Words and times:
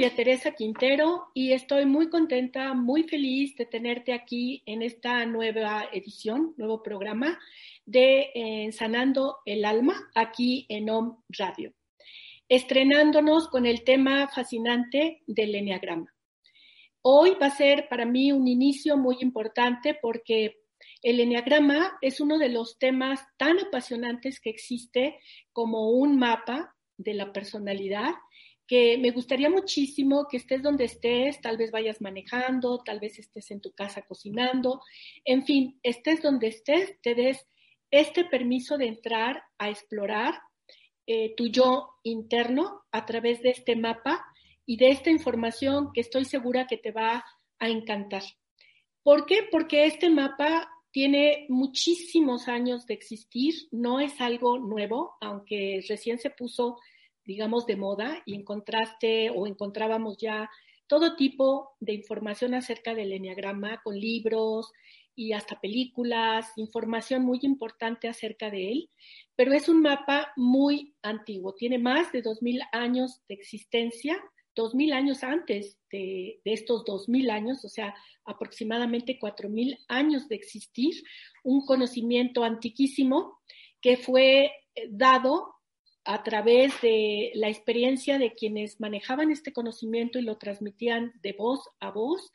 María 0.00 0.16
Teresa 0.16 0.52
Quintero 0.52 1.26
y 1.34 1.52
estoy 1.52 1.84
muy 1.84 2.08
contenta, 2.08 2.72
muy 2.72 3.02
feliz 3.02 3.54
de 3.56 3.66
tenerte 3.66 4.14
aquí 4.14 4.62
en 4.64 4.80
esta 4.80 5.26
nueva 5.26 5.90
edición, 5.92 6.54
nuevo 6.56 6.82
programa 6.82 7.38
de 7.84 8.30
eh, 8.34 8.72
Sanando 8.72 9.40
el 9.44 9.66
Alma, 9.66 10.10
aquí 10.14 10.64
en 10.70 10.88
OM 10.88 11.22
Radio, 11.28 11.74
estrenándonos 12.48 13.48
con 13.48 13.66
el 13.66 13.84
tema 13.84 14.26
fascinante 14.28 15.22
del 15.26 15.54
Enneagrama. 15.54 16.10
Hoy 17.02 17.36
va 17.38 17.48
a 17.48 17.54
ser 17.54 17.86
para 17.90 18.06
mí 18.06 18.32
un 18.32 18.48
inicio 18.48 18.96
muy 18.96 19.18
importante 19.20 19.98
porque 20.00 20.62
el 21.02 21.20
Enneagrama 21.20 21.98
es 22.00 22.22
uno 22.22 22.38
de 22.38 22.48
los 22.48 22.78
temas 22.78 23.20
tan 23.36 23.58
apasionantes 23.58 24.40
que 24.40 24.48
existe 24.48 25.18
como 25.52 25.90
un 25.90 26.18
mapa 26.18 26.74
de 26.96 27.12
la 27.12 27.34
personalidad 27.34 28.14
que 28.70 28.96
me 28.98 29.10
gustaría 29.10 29.50
muchísimo 29.50 30.28
que 30.30 30.36
estés 30.36 30.62
donde 30.62 30.84
estés, 30.84 31.40
tal 31.40 31.56
vez 31.56 31.72
vayas 31.72 32.00
manejando, 32.00 32.78
tal 32.84 33.00
vez 33.00 33.18
estés 33.18 33.50
en 33.50 33.60
tu 33.60 33.72
casa 33.72 34.02
cocinando, 34.02 34.80
en 35.24 35.44
fin, 35.44 35.80
estés 35.82 36.22
donde 36.22 36.46
estés, 36.46 36.96
te 37.02 37.16
des 37.16 37.48
este 37.90 38.24
permiso 38.24 38.78
de 38.78 38.86
entrar 38.86 39.42
a 39.58 39.70
explorar 39.70 40.34
eh, 41.08 41.34
tu 41.36 41.48
yo 41.48 41.88
interno 42.04 42.82
a 42.92 43.06
través 43.06 43.42
de 43.42 43.50
este 43.50 43.74
mapa 43.74 44.24
y 44.64 44.76
de 44.76 44.90
esta 44.90 45.10
información 45.10 45.90
que 45.92 46.02
estoy 46.02 46.24
segura 46.24 46.68
que 46.68 46.76
te 46.76 46.92
va 46.92 47.24
a 47.58 47.68
encantar. 47.68 48.22
¿Por 49.02 49.26
qué? 49.26 49.48
Porque 49.50 49.86
este 49.86 50.10
mapa 50.10 50.70
tiene 50.92 51.46
muchísimos 51.48 52.46
años 52.46 52.86
de 52.86 52.94
existir, 52.94 53.52
no 53.72 53.98
es 53.98 54.20
algo 54.20 54.60
nuevo, 54.60 55.16
aunque 55.20 55.84
recién 55.88 56.20
se 56.20 56.30
puso 56.30 56.78
digamos, 57.24 57.66
de 57.66 57.76
moda 57.76 58.22
y 58.26 58.34
encontraste 58.34 59.30
o 59.30 59.46
encontrábamos 59.46 60.16
ya 60.18 60.48
todo 60.86 61.14
tipo 61.14 61.76
de 61.78 61.92
información 61.92 62.52
acerca 62.54 62.94
del 62.94 63.12
enneagrama 63.12 63.80
con 63.82 63.98
libros 63.98 64.72
y 65.14 65.32
hasta 65.34 65.60
películas, 65.60 66.52
información 66.56 67.22
muy 67.22 67.38
importante 67.42 68.08
acerca 68.08 68.50
de 68.50 68.72
él, 68.72 68.90
pero 69.36 69.52
es 69.52 69.68
un 69.68 69.82
mapa 69.82 70.32
muy 70.36 70.94
antiguo, 71.02 71.54
tiene 71.54 71.78
más 71.78 72.10
de 72.10 72.22
2.000 72.22 72.66
años 72.72 73.20
de 73.28 73.34
existencia, 73.34 74.20
2.000 74.56 74.92
años 74.92 75.22
antes 75.22 75.78
de, 75.92 76.40
de 76.44 76.52
estos 76.52 76.84
2.000 76.84 77.30
años, 77.30 77.64
o 77.64 77.68
sea, 77.68 77.94
aproximadamente 78.24 79.18
4.000 79.20 79.78
años 79.88 80.26
de 80.28 80.36
existir, 80.36 80.94
un 81.44 81.64
conocimiento 81.64 82.42
antiquísimo 82.42 83.38
que 83.80 83.96
fue 83.96 84.50
dado 84.88 85.54
a 86.04 86.22
través 86.22 86.80
de 86.80 87.30
la 87.34 87.48
experiencia 87.48 88.18
de 88.18 88.34
quienes 88.34 88.80
manejaban 88.80 89.30
este 89.30 89.52
conocimiento 89.52 90.18
y 90.18 90.22
lo 90.22 90.38
transmitían 90.38 91.12
de 91.22 91.32
voz 91.32 91.68
a 91.78 91.90
voz, 91.90 92.32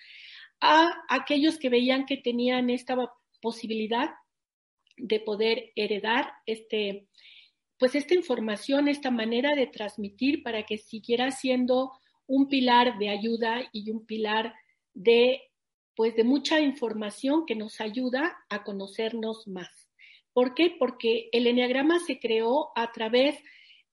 a 0.61 0.91
aquellos 1.09 1.57
que 1.57 1.69
veían 1.69 2.05
que 2.05 2.17
tenían 2.17 2.69
esta 2.69 2.95
posibilidad 3.41 4.11
de 4.97 5.19
poder 5.19 5.71
heredar 5.75 6.31
este, 6.45 7.07
pues 7.77 7.95
esta 7.95 8.13
información, 8.13 8.87
esta 8.87 9.11
manera 9.11 9.55
de 9.55 9.67
transmitir 9.67 10.43
para 10.43 10.63
que 10.63 10.77
siguiera 10.77 11.31
siendo 11.31 11.91
un 12.27 12.47
pilar 12.47 12.97
de 12.97 13.09
ayuda 13.09 13.69
y 13.71 13.91
un 13.91 14.05
pilar 14.05 14.53
de 14.93 15.41
pues 15.95 16.15
de 16.15 16.25
mucha 16.25 16.59
información 16.59 17.45
que 17.45 17.55
nos 17.55 17.79
ayuda 17.79 18.37
a 18.49 18.63
conocernos 18.63 19.47
más. 19.47 19.84
¿Por 20.35 20.53
qué? 20.53 20.75
Porque 20.78 21.29
el 21.31 21.47
enneagrama 21.47 21.97
se 22.01 22.19
creó 22.19 22.72
a 22.75 22.91
través 22.91 23.41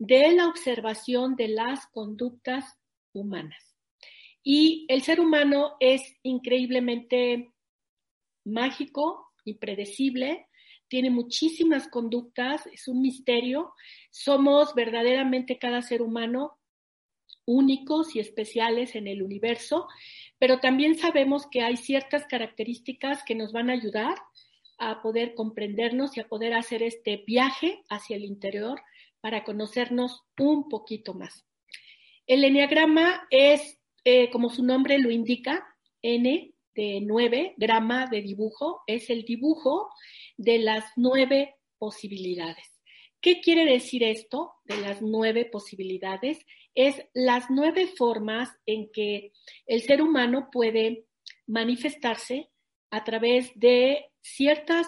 de 0.00 0.32
la 0.32 0.48
observación 0.48 1.36
de 1.36 1.46
las 1.46 1.86
conductas 1.86 2.64
humanas. 3.12 3.76
Y 4.42 4.84
el 4.88 5.02
ser 5.02 5.20
humano 5.20 5.76
es 5.78 6.02
increíblemente 6.24 7.52
mágico, 8.44 9.28
impredecible, 9.44 10.48
tiene 10.88 11.10
muchísimas 11.10 11.86
conductas, 11.86 12.66
es 12.66 12.88
un 12.88 13.02
misterio. 13.02 13.72
Somos 14.10 14.74
verdaderamente 14.74 15.60
cada 15.60 15.80
ser 15.80 16.02
humano 16.02 16.58
únicos 17.46 18.16
y 18.16 18.18
especiales 18.18 18.96
en 18.96 19.06
el 19.06 19.22
universo, 19.22 19.86
pero 20.40 20.58
también 20.58 20.98
sabemos 20.98 21.46
que 21.46 21.62
hay 21.62 21.76
ciertas 21.76 22.26
características 22.26 23.22
que 23.22 23.36
nos 23.36 23.52
van 23.52 23.70
a 23.70 23.74
ayudar 23.74 24.16
a 24.90 25.00
poder 25.00 25.34
comprendernos 25.34 26.16
y 26.16 26.20
a 26.20 26.28
poder 26.28 26.54
hacer 26.54 26.82
este 26.82 27.22
viaje 27.26 27.82
hacia 27.88 28.16
el 28.16 28.24
interior 28.24 28.80
para 29.20 29.44
conocernos 29.44 30.22
un 30.38 30.68
poquito 30.68 31.14
más. 31.14 31.46
El 32.26 32.44
enneagrama 32.44 33.26
es, 33.30 33.78
eh, 34.04 34.30
como 34.30 34.50
su 34.50 34.64
nombre 34.64 34.98
lo 34.98 35.10
indica, 35.10 35.64
N 36.02 36.52
de 36.74 37.00
nueve, 37.02 37.54
grama 37.58 38.06
de 38.06 38.22
dibujo, 38.22 38.82
es 38.86 39.10
el 39.10 39.24
dibujo 39.24 39.90
de 40.36 40.58
las 40.58 40.84
nueve 40.96 41.56
posibilidades. 41.78 42.80
¿Qué 43.20 43.40
quiere 43.40 43.64
decir 43.64 44.02
esto 44.02 44.54
de 44.64 44.78
las 44.78 45.00
nueve 45.00 45.44
posibilidades? 45.44 46.44
Es 46.74 47.00
las 47.14 47.50
nueve 47.50 47.86
formas 47.86 48.48
en 48.66 48.90
que 48.90 49.32
el 49.66 49.82
ser 49.82 50.02
humano 50.02 50.48
puede 50.50 51.06
manifestarse 51.46 52.50
a 52.90 53.04
través 53.04 53.52
de 53.54 54.11
ciertas 54.22 54.86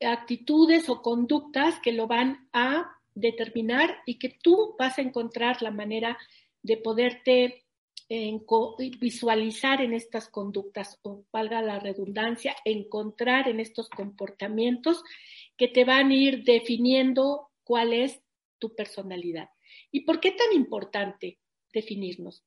actitudes 0.00 0.88
o 0.88 1.02
conductas 1.02 1.78
que 1.80 1.92
lo 1.92 2.06
van 2.06 2.48
a 2.52 2.90
determinar 3.14 3.98
y 4.06 4.18
que 4.18 4.30
tú 4.42 4.74
vas 4.78 4.98
a 4.98 5.02
encontrar 5.02 5.62
la 5.62 5.70
manera 5.70 6.18
de 6.62 6.76
poderte 6.76 7.64
visualizar 8.98 9.80
en 9.80 9.94
estas 9.94 10.28
conductas 10.28 10.98
o 11.02 11.24
valga 11.30 11.62
la 11.62 11.78
redundancia, 11.78 12.56
encontrar 12.64 13.48
en 13.48 13.60
estos 13.60 13.88
comportamientos 13.88 15.04
que 15.56 15.68
te 15.68 15.84
van 15.84 16.10
a 16.10 16.14
ir 16.14 16.42
definiendo 16.42 17.50
cuál 17.62 17.92
es 17.92 18.20
tu 18.58 18.74
personalidad. 18.74 19.50
¿Y 19.92 20.00
por 20.00 20.18
qué 20.18 20.32
tan 20.32 20.52
importante 20.54 21.38
definirnos? 21.72 22.42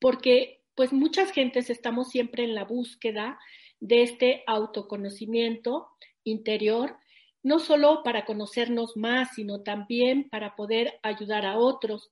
Porque 0.00 0.62
pues 0.76 0.92
muchas 0.92 1.32
gentes 1.32 1.70
estamos 1.70 2.10
siempre 2.10 2.44
en 2.44 2.54
la 2.54 2.64
búsqueda 2.64 3.36
de 3.80 4.02
este 4.02 4.42
autoconocimiento 4.46 5.88
interior 6.24 6.96
no 7.42 7.58
solo 7.58 8.02
para 8.02 8.24
conocernos 8.24 8.96
más, 8.96 9.34
sino 9.34 9.62
también 9.62 10.28
para 10.28 10.56
poder 10.56 10.98
ayudar 11.02 11.46
a 11.46 11.58
otros. 11.58 12.10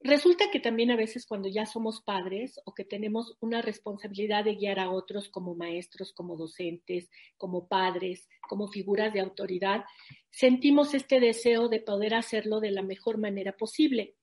Resulta 0.00 0.50
que 0.52 0.60
también 0.60 0.92
a 0.92 0.96
veces 0.96 1.26
cuando 1.26 1.48
ya 1.48 1.66
somos 1.66 2.02
padres 2.02 2.60
o 2.64 2.72
que 2.72 2.84
tenemos 2.84 3.36
una 3.40 3.62
responsabilidad 3.62 4.44
de 4.44 4.54
guiar 4.54 4.78
a 4.78 4.90
otros 4.90 5.28
como 5.28 5.56
maestros, 5.56 6.12
como 6.12 6.36
docentes, 6.36 7.10
como 7.36 7.66
padres, 7.66 8.28
como 8.48 8.68
figuras 8.68 9.12
de 9.12 9.20
autoridad, 9.20 9.84
sentimos 10.30 10.94
este 10.94 11.18
deseo 11.18 11.68
de 11.68 11.80
poder 11.80 12.14
hacerlo 12.14 12.60
de 12.60 12.70
la 12.70 12.82
mejor 12.82 13.18
manera 13.18 13.56
posible. 13.56 14.14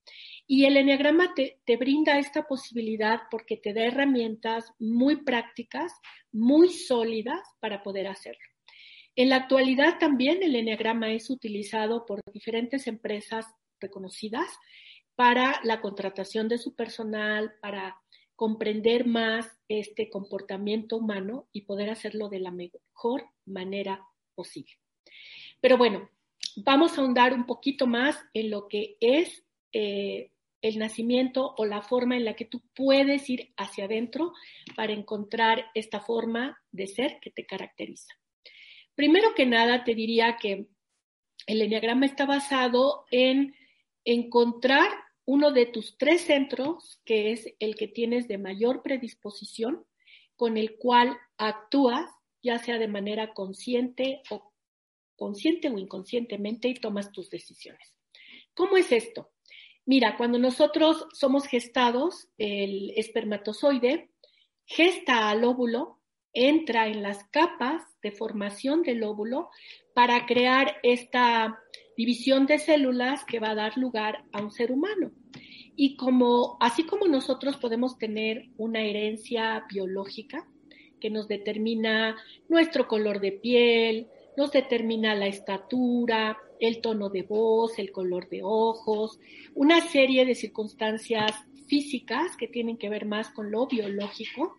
Y 0.48 0.66
el 0.66 0.78
enneagrama 0.78 1.34
te, 1.34 1.78
brinda 1.78 2.20
esta 2.20 2.44
posibilidad 2.44 3.22
porque 3.32 3.58
te 3.58 3.74
da 3.74 3.86
herramientas 3.86 4.72
muy 4.78 5.24
prácticas, 5.24 5.92
muy 6.32 6.70
sólidas 6.70 7.42
para 7.60 7.82
poder 7.82 8.08
hacerlo. 8.08 8.46
En 9.16 9.30
la 9.30 9.38
actualidad 9.38 9.98
también 9.98 10.44
el 10.44 10.56
enneagrama 10.56 11.12
es 11.12 11.30
utilizado 11.30 12.06
por 12.06 12.22
diferentes 12.32 12.86
empresas 12.88 13.48
reconocidas 13.80 14.48
para 15.16 15.62
la 15.64 15.82
contratación 15.82 16.48
de 16.48 16.58
su 16.58 16.76
personal, 16.76 17.54
para 17.62 17.98
comprender 18.36 19.08
más 19.08 19.48
este 19.70 20.10
comportamiento 20.10 20.98
humano 20.98 21.48
y 21.54 21.62
poder 21.62 21.90
hacerlo 21.90 22.30
de 22.30 22.40
la 22.40 22.52
mejor 22.52 23.30
manera 23.46 24.06
posible. 24.36 24.74
Pero 25.62 25.78
bueno, 25.78 26.10
vamos 26.58 26.98
a 26.98 27.02
ahondar 27.02 27.34
un 27.34 27.46
poquito 27.46 27.88
más 27.88 28.20
en 28.34 28.50
lo 28.50 28.68
que 28.68 28.98
es 29.00 29.46
eh, 29.72 30.32
el 30.68 30.80
nacimiento 30.80 31.54
o 31.58 31.66
la 31.66 31.84
forma 31.84 32.18
en 32.18 32.26
la 32.26 32.36
que 32.36 32.46
tú 32.46 32.64
puedes 32.74 33.30
ir 33.30 33.54
hacia 33.56 33.86
adentro 33.86 34.34
para 34.76 34.94
encontrar 34.94 35.66
esta 35.76 36.00
forma 36.00 36.60
de 36.72 36.88
ser 36.88 37.20
que 37.22 37.30
te 37.30 37.46
caracteriza. 37.46 38.16
Primero 38.96 39.36
que 39.36 39.46
nada, 39.46 39.84
te 39.84 39.94
diría 39.94 40.38
que 40.38 40.68
el 41.46 41.62
enneagrama 41.62 42.08
está 42.08 42.26
basado 42.26 43.06
en 43.12 43.54
encontrar 44.06 44.90
uno 45.26 45.52
de 45.52 45.68
tus 45.68 45.98
tres 46.00 46.22
centros, 46.22 47.00
que 47.06 47.32
es 47.32 47.54
el 47.60 47.76
que 47.76 47.88
tienes 47.88 48.28
de 48.28 48.40
mayor 48.40 48.82
predisposición, 48.82 49.86
con 50.36 50.58
el 50.58 50.78
cual 50.78 51.16
actúas, 51.38 52.10
ya 52.42 52.58
sea 52.58 52.80
de 52.80 52.88
manera 52.88 53.36
consciente 53.36 54.24
o 54.32 54.52
consciente 55.16 55.70
o 55.70 55.78
inconscientemente 55.78 56.70
y 56.70 56.74
tomas 56.74 57.12
tus 57.12 57.30
decisiones. 57.30 57.94
¿Cómo 58.56 58.78
es 58.78 58.92
esto? 58.92 59.35
Mira, 59.86 60.18
cuando 60.18 60.40
nosotros 60.40 61.06
somos 61.14 61.46
gestados, 61.46 62.28
el 62.38 62.92
espermatozoide 62.96 64.10
gesta 64.66 65.30
al 65.30 65.44
óvulo, 65.44 66.00
entra 66.34 66.88
en 66.88 67.04
las 67.04 67.24
capas 67.26 67.84
de 68.02 68.12
formación 68.12 68.82
del 68.82 69.04
óvulo 69.04 69.50
para 69.94 70.26
crear 70.26 70.78
esta 70.84 71.60
división 71.96 72.46
de 72.46 72.60
células 72.60 73.24
que 73.26 73.40
va 73.40 73.52
a 73.52 73.56
dar 73.56 73.78
lugar 73.78 74.26
a 74.34 74.42
un 74.42 74.52
ser 74.52 74.72
humano. 74.72 75.12
Y 75.76 75.96
como, 75.98 76.58
así 76.60 76.86
como 76.86 77.08
nosotros 77.08 77.58
podemos 77.58 77.98
tener 77.98 78.50
una 78.58 78.82
herencia 78.82 79.66
biológica 79.70 80.48
que 81.00 81.10
nos 81.10 81.28
determina 81.28 82.18
nuestro 82.50 82.88
color 82.88 83.20
de 83.20 83.34
piel, 83.34 84.08
nos 84.36 84.52
determina 84.52 85.16
la 85.16 85.28
estatura, 85.28 86.38
el 86.60 86.82
tono 86.82 87.10
de 87.10 87.24
voz, 87.24 87.80
el 87.80 87.92
color 87.92 88.30
de 88.30 88.42
ojos, 88.44 89.20
una 89.54 89.82
serie 89.82 90.26
de 90.26 90.36
circunstancias 90.36 91.32
físicas 91.68 92.36
que 92.38 92.48
tienen 92.48 92.78
que 92.78 92.90
ver 92.90 93.06
más 93.06 93.30
con 93.30 93.52
lo 93.52 93.68
biológico. 93.68 94.58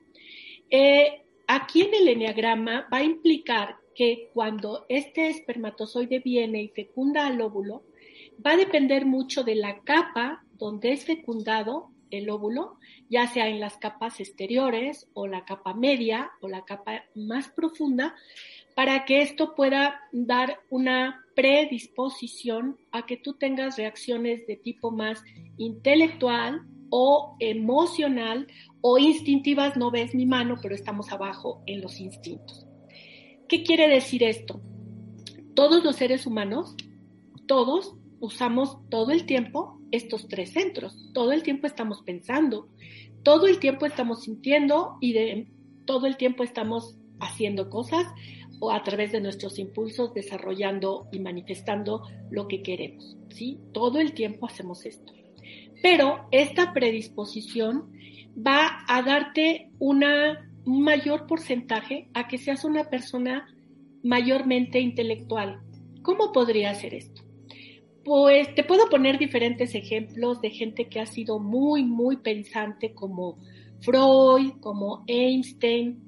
Eh, 0.70 1.22
aquí 1.46 1.82
en 1.82 1.94
el 1.94 2.08
enneagrama 2.08 2.88
va 2.92 2.98
a 2.98 3.04
implicar 3.04 3.76
que 3.94 4.30
cuando 4.34 4.84
este 4.88 5.28
espermatozoide 5.28 6.18
viene 6.18 6.62
y 6.62 6.68
fecunda 6.68 7.26
al 7.26 7.40
óvulo, 7.40 7.84
va 8.44 8.52
a 8.52 8.56
depender 8.56 9.06
mucho 9.06 9.42
de 9.42 9.54
la 9.54 9.80
capa 9.80 10.44
donde 10.58 10.92
es 10.92 11.04
fecundado 11.04 11.90
el 12.10 12.30
óvulo, 12.30 12.78
ya 13.08 13.26
sea 13.26 13.48
en 13.48 13.58
las 13.58 13.78
capas 13.78 14.20
exteriores 14.20 15.08
o 15.14 15.26
la 15.26 15.44
capa 15.44 15.74
media 15.74 16.30
o 16.40 16.48
la 16.48 16.64
capa 16.64 17.04
más 17.14 17.48
profunda, 17.48 18.14
para 18.76 19.06
que 19.06 19.22
esto 19.22 19.54
pueda 19.54 19.98
dar 20.12 20.60
una 20.68 21.24
predisposición 21.34 22.76
a 22.92 23.06
que 23.06 23.16
tú 23.16 23.32
tengas 23.32 23.78
reacciones 23.78 24.46
de 24.46 24.56
tipo 24.56 24.90
más 24.90 25.24
intelectual 25.56 26.60
o 26.90 27.36
emocional 27.40 28.46
o 28.82 28.98
instintivas. 28.98 29.78
No 29.78 29.90
ves 29.90 30.14
mi 30.14 30.26
mano, 30.26 30.58
pero 30.60 30.74
estamos 30.74 31.10
abajo 31.10 31.62
en 31.64 31.80
los 31.80 31.98
instintos. 32.00 32.66
¿Qué 33.48 33.62
quiere 33.62 33.88
decir 33.88 34.22
esto? 34.22 34.60
Todos 35.54 35.82
los 35.82 35.96
seres 35.96 36.26
humanos, 36.26 36.76
todos 37.46 37.94
usamos 38.20 38.76
todo 38.90 39.10
el 39.10 39.24
tiempo 39.24 39.80
estos 39.90 40.28
tres 40.28 40.52
centros. 40.52 41.10
Todo 41.14 41.32
el 41.32 41.42
tiempo 41.42 41.66
estamos 41.66 42.02
pensando, 42.02 42.68
todo 43.22 43.46
el 43.46 43.58
tiempo 43.58 43.86
estamos 43.86 44.24
sintiendo 44.24 44.98
y 45.00 45.14
de, 45.14 45.48
todo 45.86 46.06
el 46.06 46.18
tiempo 46.18 46.42
estamos 46.42 46.98
haciendo 47.20 47.70
cosas 47.70 48.06
o 48.60 48.70
a 48.70 48.82
través 48.82 49.12
de 49.12 49.20
nuestros 49.20 49.58
impulsos 49.58 50.14
desarrollando 50.14 51.08
y 51.12 51.18
manifestando 51.20 52.02
lo 52.30 52.48
que 52.48 52.62
queremos. 52.62 53.16
¿sí? 53.28 53.58
Todo 53.72 54.00
el 54.00 54.12
tiempo 54.12 54.46
hacemos 54.46 54.86
esto. 54.86 55.12
Pero 55.82 56.26
esta 56.30 56.72
predisposición 56.72 57.92
va 58.36 58.84
a 58.88 59.02
darte 59.02 59.70
una, 59.78 60.50
un 60.64 60.82
mayor 60.82 61.26
porcentaje 61.26 62.08
a 62.14 62.28
que 62.28 62.38
seas 62.38 62.64
una 62.64 62.84
persona 62.84 63.46
mayormente 64.02 64.80
intelectual. 64.80 65.60
¿Cómo 66.02 66.32
podría 66.32 66.74
ser 66.74 66.94
esto? 66.94 67.22
Pues 68.04 68.54
te 68.54 68.62
puedo 68.62 68.88
poner 68.88 69.18
diferentes 69.18 69.74
ejemplos 69.74 70.40
de 70.40 70.50
gente 70.50 70.88
que 70.88 71.00
ha 71.00 71.06
sido 71.06 71.40
muy, 71.40 71.82
muy 71.82 72.18
pensante 72.18 72.94
como 72.94 73.38
Freud, 73.80 74.52
como 74.60 75.02
Einstein, 75.08 76.05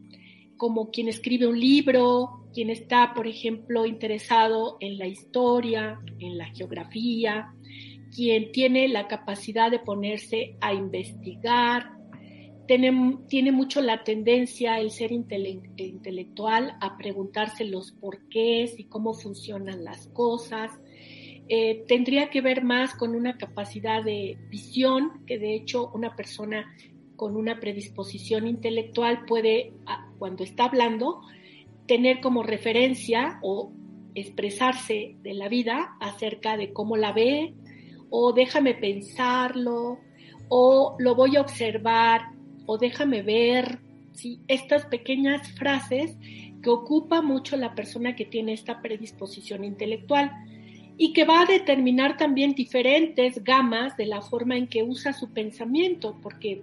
como 0.58 0.90
quien 0.90 1.08
escribe 1.08 1.46
un 1.46 1.58
libro, 1.58 2.44
quien 2.52 2.68
está, 2.68 3.14
por 3.14 3.26
ejemplo, 3.26 3.86
interesado 3.86 4.76
en 4.80 4.98
la 4.98 5.06
historia, 5.06 6.00
en 6.18 6.36
la 6.36 6.46
geografía, 6.46 7.54
quien 8.14 8.52
tiene 8.52 8.88
la 8.88 9.06
capacidad 9.06 9.70
de 9.70 9.78
ponerse 9.78 10.56
a 10.60 10.74
investigar, 10.74 11.92
tiene, 12.66 13.18
tiene 13.28 13.50
mucho 13.50 13.80
la 13.80 14.04
tendencia, 14.04 14.78
el 14.78 14.90
ser 14.90 15.10
intelectual, 15.12 16.76
a 16.80 16.98
preguntarse 16.98 17.64
los 17.64 17.92
porqués 17.92 18.78
y 18.78 18.84
cómo 18.84 19.14
funcionan 19.14 19.84
las 19.84 20.08
cosas. 20.08 20.70
Eh, 21.48 21.84
tendría 21.88 22.28
que 22.28 22.42
ver 22.42 22.62
más 22.62 22.94
con 22.94 23.14
una 23.14 23.38
capacidad 23.38 24.04
de 24.04 24.36
visión, 24.50 25.24
que 25.26 25.38
de 25.38 25.54
hecho 25.54 25.90
una 25.94 26.14
persona 26.14 26.66
con 27.16 27.36
una 27.36 27.58
predisposición 27.58 28.46
intelectual 28.46 29.24
puede, 29.24 29.72
cuando 30.18 30.44
está 30.44 30.64
hablando, 30.64 31.20
tener 31.86 32.20
como 32.20 32.42
referencia 32.42 33.38
o 33.42 33.72
expresarse 34.14 35.16
de 35.22 35.34
la 35.34 35.48
vida 35.48 35.96
acerca 36.00 36.56
de 36.56 36.72
cómo 36.72 36.96
la 36.96 37.12
ve, 37.12 37.54
o 38.10 38.32
déjame 38.32 38.74
pensarlo, 38.74 39.98
o 40.48 40.96
lo 40.98 41.14
voy 41.14 41.36
a 41.36 41.40
observar, 41.40 42.32
o 42.66 42.78
déjame 42.78 43.22
ver, 43.22 43.78
¿sí? 44.12 44.40
estas 44.48 44.86
pequeñas 44.86 45.52
frases 45.52 46.16
que 46.62 46.70
ocupa 46.70 47.22
mucho 47.22 47.56
la 47.56 47.74
persona 47.74 48.16
que 48.16 48.24
tiene 48.24 48.52
esta 48.52 48.82
predisposición 48.82 49.64
intelectual 49.64 50.32
y 50.96 51.12
que 51.12 51.24
va 51.24 51.42
a 51.42 51.46
determinar 51.46 52.16
también 52.16 52.54
diferentes 52.54 53.44
gamas 53.44 53.96
de 53.96 54.06
la 54.06 54.20
forma 54.20 54.56
en 54.56 54.66
que 54.66 54.82
usa 54.82 55.12
su 55.12 55.32
pensamiento, 55.32 56.18
porque 56.20 56.62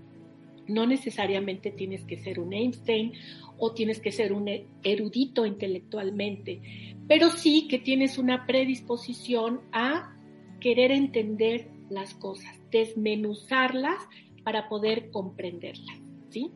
no 0.67 0.85
necesariamente 0.85 1.71
tienes 1.71 2.03
que 2.03 2.17
ser 2.17 2.39
un 2.39 2.53
Einstein 2.53 3.13
o 3.57 3.73
tienes 3.73 3.99
que 3.99 4.11
ser 4.11 4.33
un 4.33 4.49
erudito 4.83 5.45
intelectualmente, 5.45 6.61
pero 7.07 7.29
sí 7.29 7.67
que 7.67 7.79
tienes 7.79 8.17
una 8.17 8.45
predisposición 8.45 9.61
a 9.71 10.15
querer 10.59 10.91
entender 10.91 11.67
las 11.89 12.13
cosas, 12.15 12.59
desmenuzarlas 12.71 13.97
para 14.43 14.67
poder 14.67 15.11
comprenderlas, 15.11 15.97
¿sí? 16.29 16.51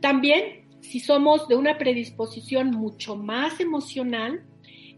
También, 0.00 0.66
si 0.80 1.00
somos 1.00 1.48
de 1.48 1.56
una 1.56 1.78
predisposición 1.78 2.70
mucho 2.70 3.16
más 3.16 3.60
emocional, 3.60 4.44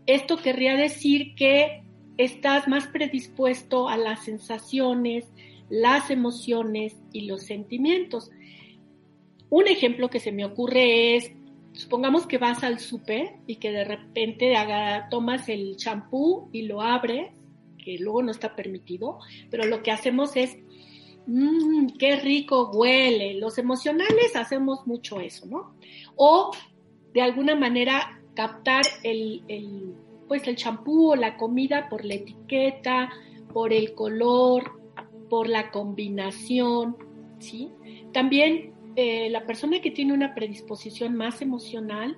esto 0.06 0.36
querría 0.36 0.74
decir 0.74 1.34
que 1.34 1.82
estás 2.16 2.66
más 2.68 2.86
predispuesto 2.88 3.88
a 3.88 3.96
las 3.96 4.24
sensaciones, 4.24 5.26
las 5.70 6.10
emociones 6.10 6.96
y 7.12 7.22
los 7.22 7.42
sentimientos. 7.42 8.30
Un 9.50 9.68
ejemplo 9.68 10.10
que 10.10 10.20
se 10.20 10.32
me 10.32 10.44
ocurre 10.44 11.16
es, 11.16 11.32
supongamos 11.72 12.26
que 12.26 12.38
vas 12.38 12.62
al 12.64 12.78
súper 12.78 13.36
y 13.46 13.56
que 13.56 13.70
de 13.70 13.84
repente 13.84 14.54
tomas 15.10 15.48
el 15.48 15.76
champú 15.76 16.48
y 16.52 16.62
lo 16.62 16.82
abres, 16.82 17.30
que 17.82 17.98
luego 17.98 18.22
no 18.22 18.30
está 18.30 18.54
permitido, 18.54 19.18
pero 19.50 19.64
lo 19.64 19.82
que 19.82 19.90
hacemos 19.90 20.36
es, 20.36 20.58
mmm, 21.26 21.86
qué 21.98 22.16
rico 22.16 22.70
huele. 22.72 23.34
Los 23.34 23.58
emocionales 23.58 24.36
hacemos 24.36 24.86
mucho 24.86 25.20
eso, 25.20 25.46
¿no? 25.46 25.74
O 26.16 26.50
de 27.14 27.22
alguna 27.22 27.54
manera 27.54 28.20
captar 28.34 28.84
el, 29.02 29.42
el 29.48 29.94
pues 30.28 30.46
el 30.46 30.56
champú 30.56 31.12
o 31.12 31.16
la 31.16 31.36
comida 31.38 31.88
por 31.88 32.04
la 32.04 32.14
etiqueta, 32.14 33.10
por 33.52 33.72
el 33.72 33.94
color, 33.94 34.77
por 35.28 35.48
la 35.48 35.70
combinación, 35.70 36.96
¿sí? 37.38 37.70
También 38.12 38.72
eh, 39.00 39.30
la 39.30 39.46
persona 39.46 39.80
que 39.80 39.92
tiene 39.92 40.12
una 40.12 40.34
predisposición 40.34 41.14
más 41.14 41.40
emocional, 41.40 42.16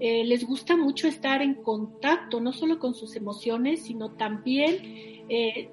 eh, 0.00 0.24
les 0.24 0.46
gusta 0.46 0.76
mucho 0.76 1.06
estar 1.06 1.42
en 1.42 1.54
contacto, 1.54 2.40
no 2.40 2.54
solo 2.54 2.78
con 2.78 2.94
sus 2.94 3.16
emociones, 3.16 3.82
sino 3.82 4.12
también 4.12 4.78
eh, 5.28 5.68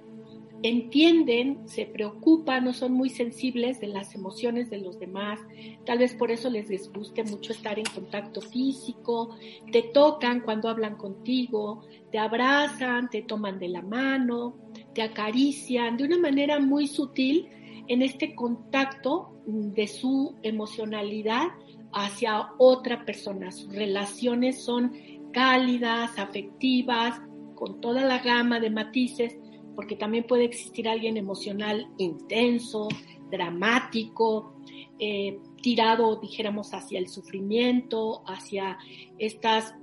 entienden, 0.61 1.67
se 1.67 1.85
preocupan, 1.85 2.65
no 2.65 2.73
son 2.73 2.91
muy 2.91 3.09
sensibles 3.09 3.79
de 3.79 3.87
las 3.87 4.13
emociones 4.15 4.69
de 4.69 4.79
los 4.79 4.99
demás. 4.99 5.39
Tal 5.85 5.99
vez 5.99 6.13
por 6.15 6.31
eso 6.31 6.49
les 6.49 6.91
guste 6.91 7.23
mucho 7.23 7.53
estar 7.53 7.79
en 7.79 7.85
contacto 7.85 8.41
físico, 8.41 9.37
te 9.71 9.83
tocan 9.83 10.41
cuando 10.41 10.67
hablan 10.67 10.97
contigo, 10.97 11.85
te 12.11 12.19
abrazan, 12.19 13.09
te 13.09 13.21
toman 13.21 13.59
de 13.59 13.69
la 13.69 13.81
mano, 13.81 14.55
acarician 15.01 15.97
de 15.97 16.05
una 16.05 16.17
manera 16.17 16.59
muy 16.59 16.87
sutil 16.87 17.47
en 17.87 18.01
este 18.01 18.35
contacto 18.35 19.33
de 19.45 19.87
su 19.87 20.35
emocionalidad 20.43 21.47
hacia 21.91 22.51
otra 22.57 23.03
persona. 23.05 23.51
Sus 23.51 23.73
relaciones 23.73 24.63
son 24.63 24.93
cálidas, 25.33 26.17
afectivas, 26.17 27.21
con 27.55 27.81
toda 27.81 28.03
la 28.03 28.19
gama 28.19 28.59
de 28.59 28.69
matices, 28.69 29.37
porque 29.75 29.95
también 29.95 30.25
puede 30.25 30.45
existir 30.45 30.87
alguien 30.87 31.17
emocional 31.17 31.87
intenso, 31.97 32.87
dramático, 33.29 34.53
eh, 34.99 35.39
tirado, 35.61 36.17
dijéramos, 36.17 36.73
hacia 36.73 36.99
el 36.99 37.07
sufrimiento, 37.07 38.23
hacia 38.25 38.77
estas 39.17 39.75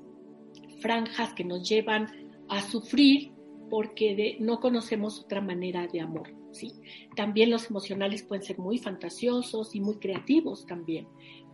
franjas 0.81 1.33
que 1.35 1.45
nos 1.45 1.69
llevan 1.69 2.09
a 2.49 2.61
sufrir 2.63 3.33
porque 3.69 4.37
no 4.41 4.61
conocemos 4.61 5.21
otra 5.21 5.41
manera 5.41 5.87
de 5.87 6.01
amor. 6.01 6.33
¿sí? 6.53 6.73
También 7.15 7.51
los 7.51 7.71
emocionales 7.71 8.23
pueden 8.23 8.45
ser 8.45 8.59
muy 8.59 8.79
fantasiosos 8.79 9.75
y 9.75 9.81
muy 9.81 9.97
creativos 9.97 10.67
también, 10.67 11.07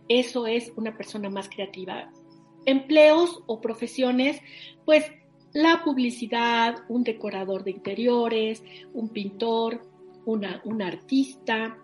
eso 0.07 0.47
es 0.47 0.71
una 0.75 0.95
persona 0.95 1.29
más 1.29 1.49
creativa. 1.49 2.11
Empleos 2.65 3.41
o 3.45 3.61
profesiones, 3.61 4.41
pues 4.85 5.05
la 5.53 5.81
publicidad, 5.83 6.75
un 6.89 7.03
decorador 7.03 7.63
de 7.63 7.71
interiores, 7.71 8.63
un 8.93 9.09
pintor, 9.09 9.81
una, 10.25 10.61
un 10.65 10.81
artista, 10.81 11.77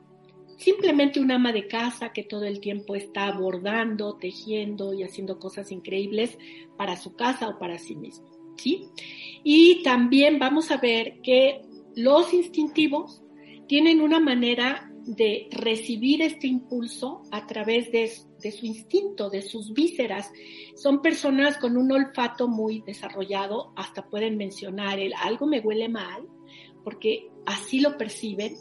simplemente 0.57 1.19
una 1.19 1.35
ama 1.35 1.53
de 1.53 1.67
casa 1.67 2.11
que 2.11 2.23
todo 2.23 2.45
el 2.45 2.59
tiempo 2.59 2.95
está 2.95 3.31
bordando, 3.31 4.15
tejiendo 4.15 4.93
y 4.93 5.03
haciendo 5.03 5.39
cosas 5.39 5.71
increíbles 5.71 6.37
para 6.77 6.97
su 6.97 7.15
casa 7.15 7.47
o 7.49 7.59
para 7.59 7.77
sí 7.77 7.95
mismo, 7.95 8.27
¿sí? 8.59 8.87
Y 9.43 9.83
también 9.83 10.39
vamos 10.39 10.71
a 10.71 10.77
ver 10.77 11.21
que 11.21 11.61
los 11.95 12.33
instintivos 12.33 13.21
tienen 13.67 14.01
una 14.01 14.19
manera 14.19 14.91
de 15.05 15.47
recibir 15.51 16.21
este 16.21 16.47
impulso 16.47 17.23
a 17.31 17.47
través 17.47 17.91
de, 17.91 18.11
de, 18.41 18.51
su 18.51 18.65
instinto, 18.65 19.29
de 19.29 19.41
sus 19.41 19.73
vísceras. 19.73 20.31
Son 20.75 21.01
personas 21.01 21.57
con 21.57 21.77
un 21.77 21.91
olfato 21.91 22.47
muy 22.47 22.81
desarrollado, 22.81 23.73
hasta 23.75 24.07
pueden 24.07 24.37
mencionar 24.37 24.99
el 24.99 25.13
algo 25.13 25.47
me 25.47 25.61
huele 25.61 25.89
mal, 25.89 26.27
porque 26.83 27.29
así 27.45 27.79
lo 27.79 27.97
perciben 27.97 28.55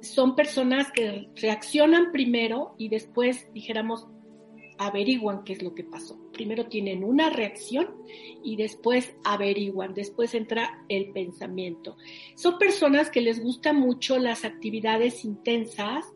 son 0.00 0.34
personas 0.34 0.90
que 0.92 1.28
reaccionan 1.36 2.10
primero 2.12 2.74
y 2.78 2.88
después, 2.88 3.52
dijéramos, 3.52 4.06
averiguan 4.80 5.44
qué 5.44 5.52
es 5.52 5.62
lo 5.62 5.74
que 5.74 5.84
pasó. 5.84 6.18
Primero 6.32 6.64
tienen 6.64 7.04
una 7.04 7.28
reacción 7.28 7.88
y 8.42 8.56
después 8.56 9.12
averiguan, 9.24 9.92
después 9.92 10.34
entra 10.34 10.84
el 10.88 11.10
pensamiento. 11.10 11.98
Son 12.34 12.56
personas 12.58 13.10
que 13.10 13.20
les 13.20 13.42
gustan 13.42 13.76
mucho 13.78 14.18
las 14.18 14.46
actividades 14.46 15.22
intensas 15.26 16.06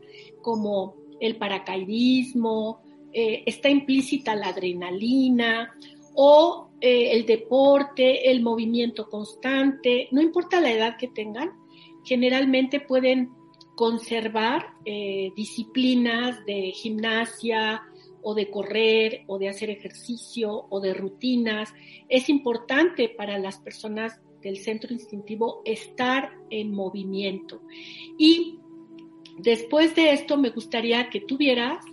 como 0.40 0.96
el 1.20 1.36
paracaidismo, 1.36 2.80
eh, 3.12 3.42
está 3.44 3.68
implícita 3.68 4.34
la 4.34 4.48
adrenalina 4.48 5.74
o 6.14 6.70
eh, 6.80 7.12
el 7.12 7.26
deporte, 7.26 8.30
el 8.30 8.42
movimiento 8.42 9.10
constante, 9.10 10.08
no 10.10 10.22
importa 10.22 10.58
la 10.62 10.72
edad 10.72 10.96
que 10.96 11.08
tengan, 11.08 11.52
generalmente 12.02 12.80
pueden 12.80 13.28
conservar 13.74 14.68
eh, 14.86 15.32
disciplinas 15.36 16.42
de 16.46 16.72
gimnasia 16.72 17.82
o 18.24 18.34
de 18.34 18.50
correr 18.50 19.22
o 19.26 19.38
de 19.38 19.48
hacer 19.48 19.70
ejercicio 19.70 20.66
o 20.70 20.80
de 20.80 20.94
rutinas. 20.94 21.72
Es 22.08 22.28
importante 22.28 23.08
para 23.08 23.38
las 23.38 23.58
personas 23.58 24.20
del 24.42 24.58
centro 24.58 24.92
instintivo 24.92 25.62
estar 25.64 26.32
en 26.50 26.72
movimiento. 26.72 27.62
Y 28.18 28.58
después 29.38 29.94
de 29.94 30.12
esto 30.12 30.36
me 30.36 30.50
gustaría 30.50 31.08
que 31.10 31.20
tuvieras 31.20 31.84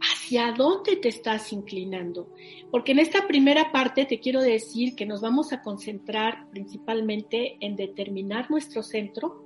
hacia 0.00 0.52
dónde 0.52 0.96
te 0.96 1.08
estás 1.08 1.52
inclinando. 1.52 2.32
Porque 2.70 2.92
en 2.92 2.98
esta 2.98 3.26
primera 3.26 3.72
parte 3.72 4.04
te 4.04 4.20
quiero 4.20 4.40
decir 4.40 4.94
que 4.94 5.06
nos 5.06 5.20
vamos 5.20 5.52
a 5.52 5.62
concentrar 5.62 6.48
principalmente 6.50 7.56
en 7.60 7.76
determinar 7.76 8.50
nuestro 8.50 8.82
centro 8.82 9.43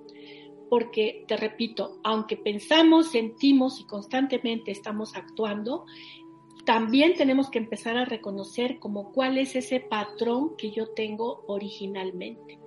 porque, 0.68 1.25
te 1.26 1.37
repito, 1.37 1.98
aunque 2.02 2.37
pensamos, 2.37 3.10
sentimos 3.10 3.80
y 3.80 3.84
constantemente 3.84 4.70
estamos 4.70 5.16
actuando, 5.16 5.84
también 6.68 7.14
tenemos 7.14 7.48
que 7.48 7.58
empezar 7.58 7.96
a 7.96 8.04
reconocer 8.04 8.78
como 8.78 9.10
cuál 9.12 9.38
es 9.38 9.56
ese 9.56 9.80
patrón 9.80 10.54
que 10.56 10.70
yo 10.70 10.90
tengo 10.90 11.42
originalmente. 11.46 12.58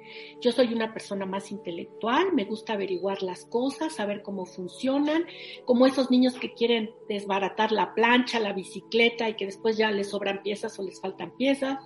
Yo 0.41 0.51
soy 0.51 0.74
una 0.74 0.91
persona 0.91 1.25
más 1.25 1.51
intelectual, 1.51 2.34
me 2.34 2.46
gusta 2.46 2.74
averiguar 2.74 3.22
las 3.22 3.46
cosas, 3.46 3.93
saber 3.93 4.24
cómo 4.24 4.46
funcionan, 4.46 5.25
como 5.65 5.86
esos 5.86 6.10
niños 6.10 6.34
que 6.34 6.53
quieren 6.53 6.91
desbaratar 7.08 7.72
la 7.72 7.93
plancha, 7.93 8.39
la 8.39 8.53
bicicleta 8.53 9.29
y 9.29 9.36
que 9.36 9.46
después 9.46 9.77
ya 9.77 9.91
les 9.91 10.10
sobran 10.10 10.41
piezas 10.41 10.77
o 10.79 10.84
les 10.84 11.00
faltan 11.00 11.31
piezas. 11.38 11.77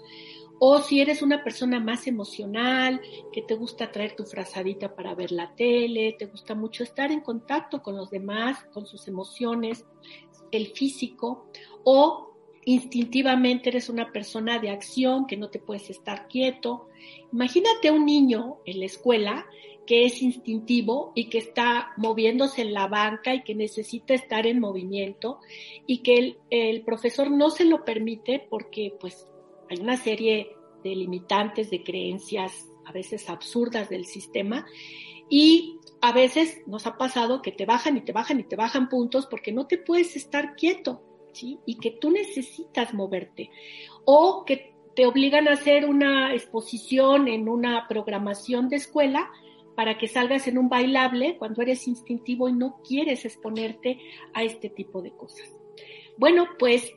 O 0.60 0.80
si 0.80 1.02
eres 1.02 1.22
una 1.22 1.44
persona 1.44 1.80
más 1.80 2.08
emocional, 2.08 3.02
que 3.32 3.42
te 3.42 3.56
gusta 3.56 3.92
traer 3.92 4.16
tu 4.16 4.24
frazadita 4.24 4.96
para 4.96 5.14
ver 5.14 5.32
la 5.32 5.54
tele, 5.56 6.16
te 6.18 6.28
gusta 6.28 6.56
mucho 6.56 6.84
estar 6.84 7.12
en 7.12 7.22
contacto 7.22 7.82
con 7.82 7.98
los 7.98 8.10
demás, 8.10 8.64
con 8.74 8.86
sus 8.86 9.08
emociones, 9.08 9.86
el 10.52 10.68
físico, 10.68 11.48
o 11.84 12.32
instintivamente 12.66 13.70
eres 13.70 13.90
una 13.90 14.12
persona 14.12 14.60
de 14.60 14.70
acción, 14.70 15.28
que 15.28 15.38
no 15.38 15.50
te 15.50 15.60
puedes 15.60 15.90
estar 15.90 16.28
quieto. 16.28 16.88
Imagínate 17.32 17.92
un 17.92 18.06
niño 18.06 18.58
en 18.66 18.80
la 18.80 18.86
escuela 18.86 19.46
que 19.86 20.06
es 20.06 20.22
instintivo 20.22 21.12
y 21.16 21.26
que 21.30 21.38
está 21.38 21.92
moviéndose 21.98 22.62
en 22.64 22.74
la 22.74 22.88
banca 22.88 23.36
y 23.36 23.44
que 23.44 23.54
necesita 23.54 24.14
estar 24.14 24.48
en 24.48 24.60
movimiento 24.60 25.40
y 25.86 26.00
que 26.00 26.16
el, 26.16 26.38
el 26.50 26.82
profesor 26.82 27.30
no 27.30 27.52
se 27.52 27.66
lo 27.66 27.86
permite 27.86 28.48
porque 28.50 28.96
pues 29.00 29.28
hay 29.70 29.80
una 29.80 29.98
serie 29.98 30.56
de 30.84 30.96
limitantes, 30.96 31.70
de 31.70 31.84
creencias 31.84 32.70
a 32.86 32.92
veces 32.92 33.30
absurdas 33.30 33.90
del 33.90 34.06
sistema 34.06 34.66
y 35.30 35.80
a 36.02 36.12
veces 36.12 36.62
nos 36.68 36.86
ha 36.86 36.98
pasado 36.98 37.42
que 37.42 37.52
te 37.52 37.66
bajan 37.66 37.98
y 37.98 38.02
te 38.02 38.12
bajan 38.12 38.40
y 38.40 38.44
te 38.44 38.56
bajan 38.56 38.90
puntos 38.90 39.26
porque 39.26 39.52
no 39.52 39.66
te 39.66 39.78
puedes 39.78 40.16
estar 40.16 40.56
quieto, 40.56 41.02
¿sí? 41.34 41.60
Y 41.66 41.78
que 41.78 41.92
tú 41.92 42.12
necesitas 42.12 42.94
moverte 42.94 43.50
o 44.06 44.46
que 44.46 44.76
te 44.96 45.06
obligan 45.06 45.48
a 45.48 45.54
hacer 45.54 45.86
una 45.86 46.34
exposición 46.34 47.28
en 47.28 47.50
una 47.50 47.88
programación 47.88 48.70
de 48.70 48.78
escuela 48.78 49.30
para 49.76 49.98
que 49.98 50.08
salgas 50.08 50.48
en 50.48 50.58
un 50.58 50.70
bailable 50.70 51.38
cuando 51.38 51.62
eres 51.62 51.88
instintivo 51.88 52.48
y 52.48 52.54
no 52.54 52.82
quieres 52.88 53.26
exponerte 53.26 54.00
a 54.34 54.44
este 54.44 54.70
tipo 54.70 55.02
de 55.02 55.12
cosas. 55.12 55.52
Bueno, 56.18 56.48
pues 56.58 56.94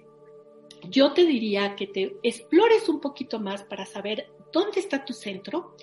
yo 0.88 1.12
te 1.12 1.24
diría 1.24 1.74
que 1.76 1.86
te 1.86 2.16
explores 2.22 2.88
un 2.88 3.00
poquito 3.00 3.40
más 3.40 3.64
para 3.64 3.86
saber 3.86 4.30
dónde 4.52 4.80
está 4.80 5.04
tu 5.04 5.12
centro 5.12 5.74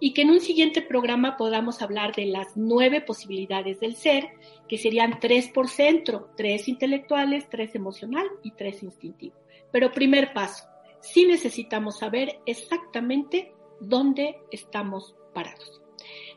y 0.00 0.12
que 0.12 0.22
en 0.22 0.30
un 0.30 0.40
siguiente 0.40 0.82
programa 0.82 1.36
podamos 1.36 1.82
hablar 1.82 2.14
de 2.14 2.26
las 2.26 2.56
nueve 2.56 3.00
posibilidades 3.00 3.80
del 3.80 3.96
ser, 3.96 4.30
que 4.68 4.78
serían 4.78 5.20
tres 5.20 5.48
por 5.48 5.68
centro, 5.68 6.30
tres 6.36 6.68
intelectuales, 6.68 7.48
tres 7.48 7.74
emocional 7.74 8.26
y 8.42 8.52
tres 8.52 8.82
instintivo. 8.82 9.36
Pero 9.70 9.92
primer 9.92 10.32
paso, 10.32 10.64
sí 11.00 11.26
necesitamos 11.26 11.98
saber 11.98 12.40
exactamente 12.46 13.52
dónde 13.80 14.36
estamos 14.50 15.14
parados. 15.34 15.80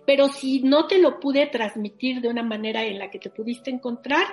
Pero 0.06 0.28
si 0.28 0.62
no 0.62 0.86
te 0.88 1.00
lo 1.00 1.20
pude 1.20 1.48
transmitir 1.48 2.22
de 2.22 2.30
una 2.30 2.44
manera 2.44 2.86
en 2.86 3.00
la 3.00 3.10
que 3.10 3.20
te 3.20 3.30
pudiste 3.30 3.72
encontrar, 3.72 4.28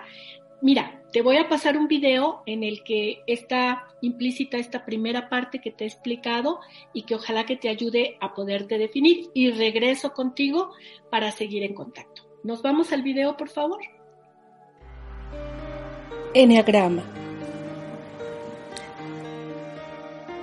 Mira, 0.63 1.03
te 1.13 1.23
voy 1.23 1.39
a 1.39 1.49
pasar 1.49 1.77
un 1.77 1.89
video 1.89 2.45
en 2.47 2.63
el 2.63 2.85
que 2.85 3.25
está 3.27 3.89
implícita 4.01 4.59
esta 4.59 4.85
primera 4.85 5.29
parte 5.29 5.61
que 5.61 5.73
te 5.73 5.83
he 5.83 5.87
explicado 5.89 6.61
y 6.95 7.03
que 7.03 7.17
ojalá 7.17 7.45
que 7.45 7.57
te 7.57 7.69
ayude 7.69 8.17
a 8.21 8.33
poderte 8.33 8.79
definir 8.79 9.29
y 9.35 9.51
regreso 9.51 10.13
contigo 10.13 10.71
para 11.11 11.33
seguir 11.33 11.65
en 11.65 11.75
contacto. 11.75 12.23
¿Nos 12.45 12.63
vamos 12.63 12.93
al 12.93 13.03
video, 13.03 13.37
por 13.37 13.49
favor? 13.49 13.81
Enneagrama. 16.33 17.03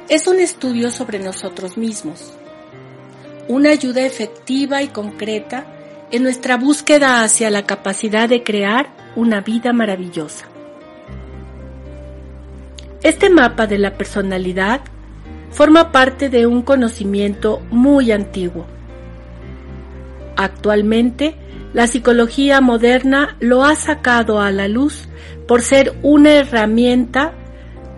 Es 0.10 0.28
un 0.28 0.42
estudio 0.42 0.92
sobre 0.92 1.20
nosotros 1.20 1.78
mismos, 1.78 2.34
una 3.48 3.70
ayuda 3.70 4.06
efectiva 4.06 4.84
y 4.84 4.90
concreta 4.90 5.79
en 6.12 6.24
nuestra 6.24 6.58
búsqueda 6.58 7.24
hacia 7.24 7.50
la 7.50 7.66
capacidad 7.66 8.28
de 8.28 8.44
crear 8.44 8.90
una 9.16 9.42
vida 9.42 9.74
maravillosa. 9.74 10.46
Este 13.04 13.30
mapa 13.30 13.68
de 13.68 13.78
la 13.78 13.98
personalidad 13.98 14.82
forma 15.52 15.92
parte 15.92 16.30
de 16.30 16.48
un 16.48 16.64
conocimiento 16.64 17.62
muy 17.72 18.12
antiguo. 18.12 18.66
Actualmente, 20.36 21.36
la 21.74 21.88
psicología 21.88 22.62
moderna 22.62 23.36
lo 23.40 23.64
ha 23.64 23.76
sacado 23.76 24.42
a 24.42 24.52
la 24.52 24.68
luz 24.68 25.08
por 25.48 25.62
ser 25.62 25.96
una 26.02 26.34
herramienta 26.34 27.34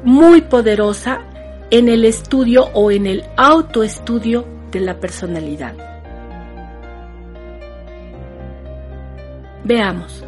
muy 0.04 0.42
poderosa 0.42 1.22
en 1.70 1.88
el 1.88 2.06
estudio 2.06 2.66
o 2.74 2.92
en 2.92 3.08
el 3.08 3.24
autoestudio 3.38 4.46
de 4.72 4.82
la 4.82 5.00
personalidad. 5.00 5.91
Veamos. 9.64 10.24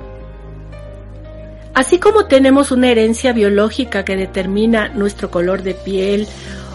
Así 1.74 2.00
como 2.00 2.26
tenemos 2.26 2.72
una 2.72 2.90
herencia 2.90 3.34
biológica 3.34 4.06
que 4.06 4.16
determina 4.16 4.90
nuestro 4.90 5.32
color 5.32 5.64
de 5.64 5.74
piel 5.74 6.28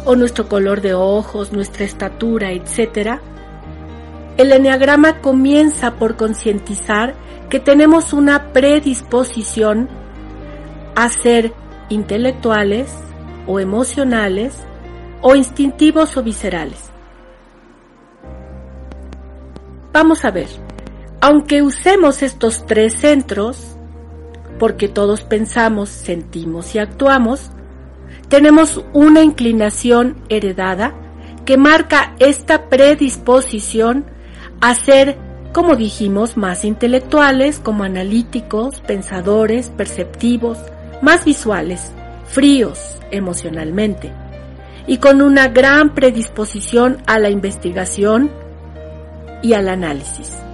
o 0.05 0.17
nuestro 0.17 0.49
color 0.49 0.81
de 0.81 0.95
ojos, 0.95 1.53
nuestra 1.53 1.85
estatura, 1.85 2.53
etc., 2.53 3.21
el 4.37 4.53
enneagrama 4.53 5.21
comienza 5.21 5.95
por 5.95 6.17
concientizar 6.17 7.15
que 7.51 7.59
tenemos 7.59 8.13
una 8.13 8.53
predisposición 8.53 9.89
a 10.95 11.09
ser 11.09 11.53
intelectuales 11.89 12.93
o 13.47 13.59
emocionales 13.59 14.55
o 15.23 15.35
instintivos 15.35 16.17
o 16.17 16.23
viscerales. 16.23 16.91
Vamos 19.93 20.25
a 20.25 20.31
ver, 20.31 20.49
aunque 21.21 21.63
usemos 21.63 22.23
estos 22.23 22.65
tres 22.67 22.95
centros, 23.01 23.77
porque 24.59 24.89
todos 24.89 25.23
pensamos, 25.23 25.89
sentimos 25.89 26.75
y 26.75 26.79
actuamos, 26.79 27.51
tenemos 28.29 28.85
una 28.93 29.23
inclinación 29.23 30.17
heredada 30.29 30.95
que 31.45 31.57
marca 31.57 32.15
esta 32.19 32.69
predisposición 32.69 34.05
a 34.61 34.75
ser, 34.75 35.17
como 35.53 35.77
dijimos, 35.77 36.37
más 36.37 36.65
intelectuales, 36.65 37.59
como 37.59 37.85
analíticos, 37.85 38.81
pensadores, 38.81 39.71
perceptivos, 39.71 40.59
más 41.01 41.25
visuales, 41.25 41.93
fríos 42.27 42.97
emocionalmente, 43.11 44.13
y 44.87 44.99
con 44.99 45.23
una 45.23 45.49
gran 45.49 45.95
predisposición 45.95 46.99
a 47.07 47.19
la 47.19 47.31
investigación 47.31 48.31
y 49.43 49.55
al 49.55 49.69
análisis. 49.69 50.48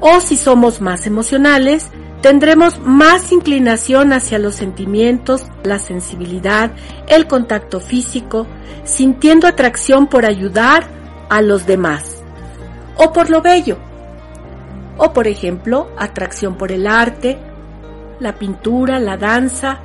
O 0.00 0.20
si 0.20 0.36
somos 0.36 0.80
más 0.80 1.06
emocionales, 1.06 1.90
tendremos 2.22 2.78
más 2.80 3.32
inclinación 3.32 4.12
hacia 4.12 4.38
los 4.38 4.54
sentimientos, 4.54 5.46
la 5.62 5.78
sensibilidad, 5.78 6.72
el 7.06 7.26
contacto 7.26 7.80
físico, 7.80 8.46
sintiendo 8.84 9.46
atracción 9.46 10.06
por 10.06 10.24
ayudar 10.24 10.84
a 11.28 11.42
los 11.42 11.66
demás, 11.66 12.22
o 12.96 13.12
por 13.12 13.30
lo 13.30 13.40
bello, 13.42 13.78
o 14.96 15.12
por 15.12 15.26
ejemplo, 15.26 15.90
atracción 15.96 16.56
por 16.56 16.72
el 16.72 16.86
arte, 16.86 17.38
la 18.20 18.34
pintura, 18.34 18.98
la 18.98 19.16
danza 19.16 19.80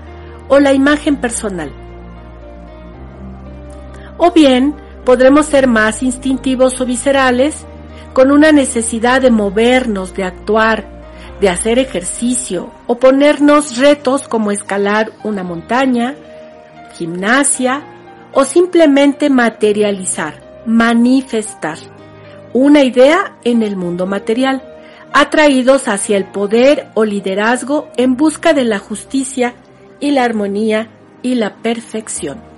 o 0.47 0.59
la 0.59 0.73
imagen 0.73 1.17
personal. 1.17 1.71
O 4.17 4.31
bien, 4.31 4.75
podremos 5.05 5.45
ser 5.45 5.67
más 5.67 6.03
instintivos 6.03 6.79
o 6.81 6.85
viscerales, 6.85 7.65
con 8.15 8.31
una 8.31 8.53
necesidad 8.53 9.21
de 9.21 9.29
movernos, 9.29 10.13
de 10.13 10.23
actuar, 10.23 10.85
de 11.41 11.49
hacer 11.49 11.79
ejercicio 11.79 12.71
o 12.87 12.97
ponernos 12.97 13.77
retos 13.77 14.29
como 14.29 14.51
escalar 14.51 15.11
una 15.25 15.43
montaña, 15.43 16.15
gimnasia 16.97 17.83
o 18.31 18.45
simplemente 18.45 19.29
materializar, 19.29 20.63
manifestar 20.65 21.77
una 22.53 22.83
idea 22.83 23.35
en 23.43 23.63
el 23.63 23.75
mundo 23.75 24.05
material, 24.05 24.63
atraídos 25.11 25.89
hacia 25.89 26.15
el 26.15 26.23
poder 26.23 26.87
o 26.93 27.03
liderazgo 27.03 27.89
en 27.97 28.15
busca 28.15 28.53
de 28.53 28.63
la 28.63 28.79
justicia 28.79 29.55
y 29.99 30.11
la 30.11 30.23
armonía 30.23 30.87
y 31.21 31.35
la 31.35 31.57
perfección. 31.57 32.54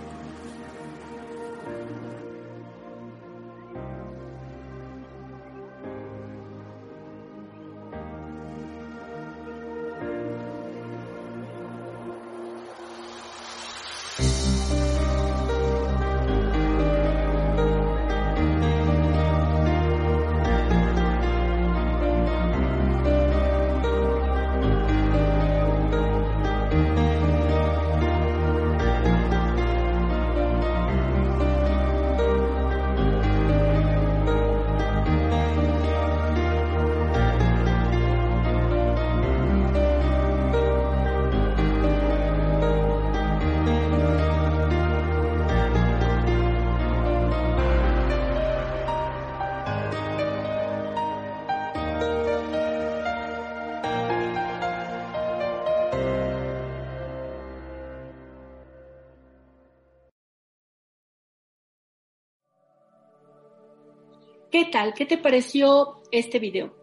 Tal? 64.68 64.94
¿Qué 64.94 65.06
te 65.06 65.18
pareció 65.18 66.02
este 66.12 66.40
video? 66.40 66.74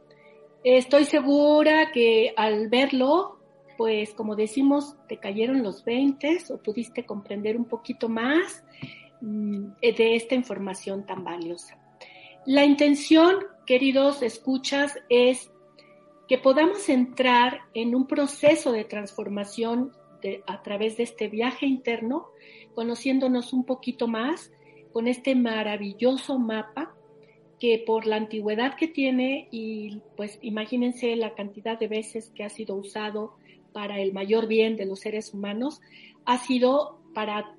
Estoy 0.63 1.05
segura 1.05 1.91
que 1.93 2.33
al 2.37 2.69
verlo, 2.69 3.39
pues 3.77 4.15
como 4.15 4.35
decimos, 4.37 4.97
te 5.09 5.19
cayeron 5.19 5.63
los 5.63 5.85
20 5.85 6.39
o 6.51 6.59
pudiste 6.59 7.05
comprender 7.05 7.57
un 7.57 7.67
poquito 7.67 8.09
más 8.09 8.65
mm, 9.21 9.67
de 9.81 10.17
esta 10.17 10.35
información 10.35 11.05
tan 11.07 11.23
valiosa. 11.25 11.79
La 12.47 12.65
intención, 12.65 13.37
queridos 13.67 14.23
escuchas, 14.23 14.99
es 15.09 15.51
que 16.29 16.39
podamos 16.39 16.89
entrar 16.89 17.61
en 17.75 17.95
un 17.95 18.07
proceso 18.07 18.73
de 18.73 18.85
transformación 18.85 19.93
a 20.47 20.63
través 20.63 20.97
de 20.97 21.03
este 21.03 21.29
viaje 21.29 21.67
interno, 21.67 22.29
conociéndonos 22.75 23.53
un 23.53 23.65
poquito 23.65 24.09
más 24.09 24.51
con 24.93 25.09
este 25.09 25.35
maravilloso 25.35 26.39
mapa 26.39 26.94
que 27.65 27.79
por 27.79 28.05
la 28.05 28.17
antigüedad 28.17 28.77
que 28.77 28.89
tiene 28.89 29.49
y 29.51 30.03
pues 30.19 30.39
imagínense 30.43 31.17
la 31.17 31.35
cantidad 31.35 31.79
de 31.79 31.89
veces 31.89 32.31
que 32.35 32.45
ha 32.45 32.51
sido 32.51 32.75
usado 32.77 33.37
para 33.73 34.03
el 34.03 34.13
mayor 34.13 34.49
bien 34.49 34.77
de 34.77 34.85
los 34.85 35.01
seres 35.01 35.33
humanos, 35.33 35.81
ha 36.27 36.37
sido 36.37 37.01
para 37.15 37.57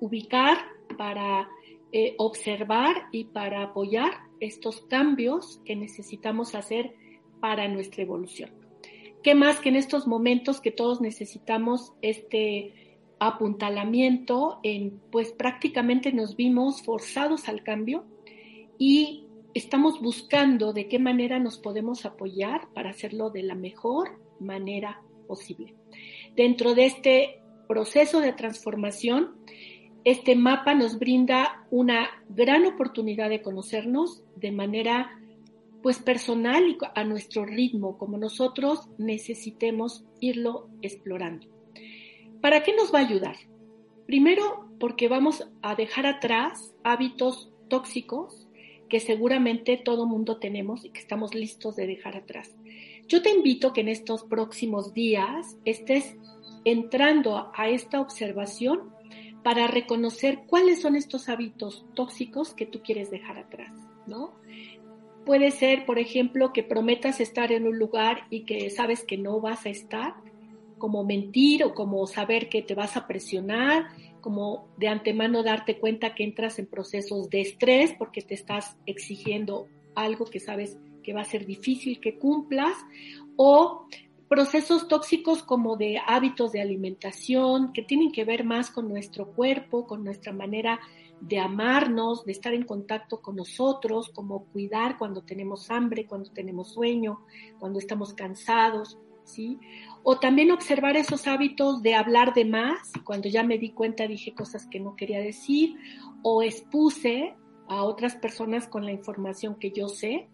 ubicar, 0.00 0.56
para 0.96 1.50
eh, 1.92 2.14
observar 2.16 2.96
y 3.12 3.24
para 3.24 3.62
apoyar 3.62 4.12
estos 4.40 4.80
cambios 4.86 5.60
que 5.66 5.76
necesitamos 5.76 6.54
hacer 6.54 6.94
para 7.38 7.68
nuestra 7.68 8.04
evolución. 8.04 8.52
¿Qué 9.22 9.34
más 9.34 9.60
que 9.60 9.68
en 9.68 9.76
estos 9.76 10.06
momentos 10.06 10.62
que 10.62 10.70
todos 10.70 11.02
necesitamos 11.02 11.92
este 12.00 12.96
apuntalamiento 13.18 14.60
en, 14.62 14.98
pues 15.10 15.30
prácticamente 15.34 16.10
nos 16.10 16.36
vimos 16.36 16.80
forzados 16.80 17.50
al 17.50 17.62
cambio 17.62 18.06
y 18.78 19.21
estamos 19.54 20.00
buscando 20.00 20.72
de 20.72 20.88
qué 20.88 20.98
manera 20.98 21.38
nos 21.38 21.58
podemos 21.58 22.04
apoyar 22.04 22.68
para 22.74 22.90
hacerlo 22.90 23.30
de 23.30 23.42
la 23.42 23.54
mejor 23.54 24.20
manera 24.40 25.02
posible. 25.26 25.74
Dentro 26.36 26.74
de 26.74 26.86
este 26.86 27.40
proceso 27.68 28.20
de 28.20 28.32
transformación, 28.32 29.36
este 30.04 30.34
mapa 30.34 30.74
nos 30.74 30.98
brinda 30.98 31.66
una 31.70 32.08
gran 32.28 32.66
oportunidad 32.66 33.28
de 33.28 33.42
conocernos 33.42 34.24
de 34.36 34.52
manera 34.52 35.18
pues 35.82 35.98
personal 35.98 36.68
y 36.68 36.78
a 36.94 37.04
nuestro 37.04 37.44
ritmo, 37.44 37.98
como 37.98 38.16
nosotros 38.16 38.88
necesitemos 38.98 40.04
irlo 40.20 40.68
explorando. 40.80 41.48
¿Para 42.40 42.62
qué 42.62 42.74
nos 42.74 42.94
va 42.94 43.00
a 43.00 43.06
ayudar? 43.06 43.36
Primero, 44.06 44.68
porque 44.78 45.08
vamos 45.08 45.48
a 45.60 45.74
dejar 45.74 46.06
atrás 46.06 46.74
hábitos 46.84 47.52
tóxicos 47.68 48.41
que 48.92 49.00
seguramente 49.00 49.78
todo 49.78 50.04
mundo 50.04 50.36
tenemos 50.36 50.84
y 50.84 50.90
que 50.90 51.00
estamos 51.00 51.34
listos 51.34 51.76
de 51.76 51.86
dejar 51.86 52.14
atrás. 52.14 52.54
Yo 53.08 53.22
te 53.22 53.30
invito 53.30 53.72
que 53.72 53.80
en 53.80 53.88
estos 53.88 54.22
próximos 54.22 54.92
días 54.92 55.56
estés 55.64 56.14
entrando 56.66 57.50
a 57.56 57.70
esta 57.70 58.02
observación 58.02 58.92
para 59.42 59.66
reconocer 59.66 60.40
cuáles 60.46 60.82
son 60.82 60.94
estos 60.94 61.30
hábitos 61.30 61.86
tóxicos 61.94 62.52
que 62.52 62.66
tú 62.66 62.82
quieres 62.82 63.10
dejar 63.10 63.38
atrás, 63.38 63.72
¿no? 64.06 64.34
Puede 65.24 65.52
ser, 65.52 65.86
por 65.86 65.98
ejemplo, 65.98 66.52
que 66.52 66.62
prometas 66.62 67.18
estar 67.18 67.50
en 67.50 67.66
un 67.66 67.78
lugar 67.78 68.26
y 68.28 68.42
que 68.44 68.68
sabes 68.68 69.04
que 69.04 69.16
no 69.16 69.40
vas 69.40 69.64
a 69.64 69.70
estar, 69.70 70.16
como 70.82 71.04
mentir 71.04 71.62
o 71.62 71.74
como 71.76 72.04
saber 72.08 72.48
que 72.48 72.60
te 72.60 72.74
vas 72.74 72.96
a 72.96 73.06
presionar 73.06 73.86
como 74.20 74.66
de 74.78 74.88
antemano 74.88 75.44
darte 75.44 75.78
cuenta 75.78 76.16
que 76.16 76.24
entras 76.24 76.58
en 76.58 76.66
procesos 76.66 77.30
de 77.30 77.40
estrés 77.40 77.94
porque 77.96 78.20
te 78.20 78.34
estás 78.34 78.76
exigiendo 78.84 79.68
algo 79.94 80.24
que 80.24 80.40
sabes 80.40 80.76
que 81.04 81.12
va 81.12 81.20
a 81.20 81.24
ser 81.24 81.46
difícil 81.46 82.00
que 82.00 82.18
cumplas 82.18 82.76
o 83.36 83.86
procesos 84.26 84.88
tóxicos 84.88 85.44
como 85.44 85.76
de 85.76 86.00
hábitos 86.04 86.50
de 86.50 86.60
alimentación 86.60 87.72
que 87.72 87.82
tienen 87.82 88.10
que 88.10 88.24
ver 88.24 88.42
más 88.42 88.72
con 88.72 88.88
nuestro 88.88 89.28
cuerpo, 89.34 89.86
con 89.86 90.02
nuestra 90.02 90.32
manera 90.32 90.80
de 91.20 91.38
amarnos, 91.38 92.24
de 92.24 92.32
estar 92.32 92.54
en 92.54 92.64
contacto 92.64 93.22
con 93.22 93.36
nosotros, 93.36 94.08
como 94.08 94.46
cuidar 94.46 94.98
cuando 94.98 95.22
tenemos 95.22 95.70
hambre, 95.70 96.08
cuando 96.08 96.32
tenemos 96.32 96.72
sueño, 96.72 97.20
cuando 97.60 97.78
estamos 97.78 98.14
cansados, 98.14 98.98
O 100.02 100.18
también 100.18 100.50
observar 100.50 100.96
esos 100.96 101.26
hábitos 101.26 101.82
de 101.82 101.94
hablar 101.94 102.34
de 102.34 102.44
más, 102.44 102.92
cuando 103.04 103.28
ya 103.28 103.42
me 103.42 103.58
di 103.58 103.70
cuenta 103.70 104.06
dije 104.06 104.34
cosas 104.34 104.66
que 104.66 104.80
no 104.80 104.96
quería 104.96 105.20
decir, 105.20 105.76
o 106.22 106.42
expuse 106.42 107.34
a 107.68 107.84
otras 107.84 108.16
personas 108.16 108.66
con 108.66 108.84
la 108.84 108.92
información 108.92 109.56
que 109.58 109.70
yo 109.70 109.88
sé. 109.88 110.28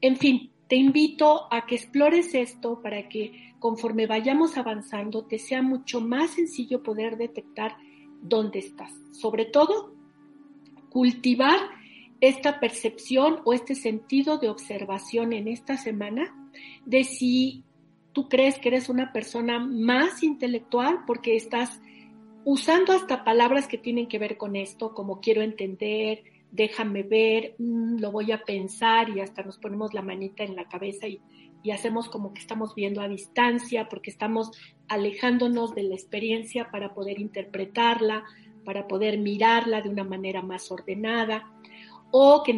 En 0.00 0.16
fin, 0.16 0.50
Te 0.68 0.74
invito 0.74 1.46
a 1.52 1.64
que 1.64 1.76
explores 1.76 2.34
esto 2.34 2.80
para 2.82 3.08
que 3.08 3.54
conforme 3.60 4.06
vayamos 4.06 4.56
avanzando 4.58 5.24
te 5.24 5.38
sea 5.38 5.62
mucho 5.62 6.00
más 6.00 6.32
sencillo 6.32 6.82
poder 6.82 7.16
detectar 7.16 7.76
dónde 8.20 8.58
estás. 8.58 8.92
Sobre 9.12 9.44
todo, 9.44 9.94
cultivar 10.90 11.60
esta 12.20 12.58
percepción 12.58 13.40
o 13.44 13.52
este 13.52 13.76
sentido 13.76 14.38
de 14.38 14.48
observación 14.48 15.32
en 15.32 15.46
esta 15.46 15.76
semana 15.76 16.34
de 16.84 17.04
si 17.04 17.62
tú 18.16 18.30
crees 18.30 18.58
que 18.58 18.68
eres 18.68 18.88
una 18.88 19.12
persona 19.12 19.58
más 19.58 20.22
intelectual 20.22 21.00
porque 21.06 21.36
estás 21.36 21.82
usando 22.46 22.94
hasta 22.94 23.24
palabras 23.24 23.68
que 23.68 23.76
tienen 23.76 24.08
que 24.08 24.18
ver 24.18 24.38
con 24.38 24.56
esto, 24.56 24.94
como 24.94 25.20
quiero 25.20 25.42
entender, 25.42 26.24
déjame 26.50 27.02
ver, 27.02 27.56
mm, 27.58 27.98
lo 27.98 28.10
voy 28.10 28.32
a 28.32 28.42
pensar 28.42 29.10
y 29.10 29.20
hasta 29.20 29.42
nos 29.42 29.58
ponemos 29.58 29.92
la 29.92 30.00
manita 30.00 30.44
en 30.44 30.56
la 30.56 30.66
cabeza 30.66 31.06
y, 31.06 31.20
y 31.62 31.72
hacemos 31.72 32.08
como 32.08 32.32
que 32.32 32.40
estamos 32.40 32.74
viendo 32.74 33.02
a 33.02 33.08
distancia 33.08 33.86
porque 33.90 34.08
estamos 34.08 34.50
alejándonos 34.88 35.74
de 35.74 35.82
la 35.82 35.94
experiencia 35.94 36.70
para 36.70 36.94
poder 36.94 37.20
interpretarla, 37.20 38.24
para 38.64 38.88
poder 38.88 39.18
mirarla 39.18 39.82
de 39.82 39.90
una 39.90 40.04
manera 40.04 40.40
más 40.40 40.72
ordenada 40.72 41.52
o 42.10 42.42
que 42.42 42.54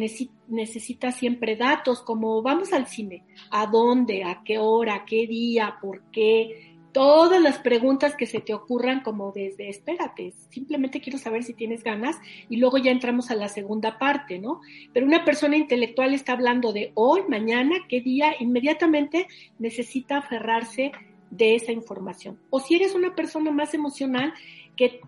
necesita 0.47 1.11
siempre 1.11 1.55
datos 1.55 2.01
como 2.01 2.41
vamos 2.41 2.73
al 2.73 2.87
cine, 2.87 3.23
a 3.51 3.65
dónde, 3.65 4.23
a 4.23 4.41
qué 4.43 4.57
hora, 4.57 5.05
qué 5.05 5.27
día, 5.27 5.77
por 5.81 6.01
qué, 6.11 6.77
todas 6.91 7.41
las 7.41 7.59
preguntas 7.59 8.15
que 8.15 8.25
se 8.25 8.39
te 8.39 8.53
ocurran 8.53 9.01
como 9.01 9.31
desde, 9.31 9.69
espérate, 9.69 10.33
simplemente 10.49 11.01
quiero 11.01 11.17
saber 11.19 11.43
si 11.43 11.53
tienes 11.53 11.83
ganas 11.83 12.17
y 12.49 12.57
luego 12.57 12.77
ya 12.77 12.91
entramos 12.91 13.31
a 13.31 13.35
la 13.35 13.47
segunda 13.47 13.97
parte, 13.97 14.39
¿no? 14.39 14.61
Pero 14.93 15.05
una 15.05 15.23
persona 15.25 15.57
intelectual 15.57 16.13
está 16.13 16.33
hablando 16.33 16.73
de 16.73 16.91
hoy, 16.95 17.21
mañana, 17.27 17.75
qué 17.87 18.01
día, 18.01 18.33
inmediatamente 18.39 19.27
necesita 19.59 20.17
aferrarse 20.17 20.91
de 21.29 21.55
esa 21.55 21.71
información. 21.71 22.39
O 22.49 22.59
si 22.59 22.75
eres 22.75 22.95
una 22.95 23.15
persona 23.15 23.51
más 23.51 23.73
emocional 23.73 24.33
que 24.75 25.01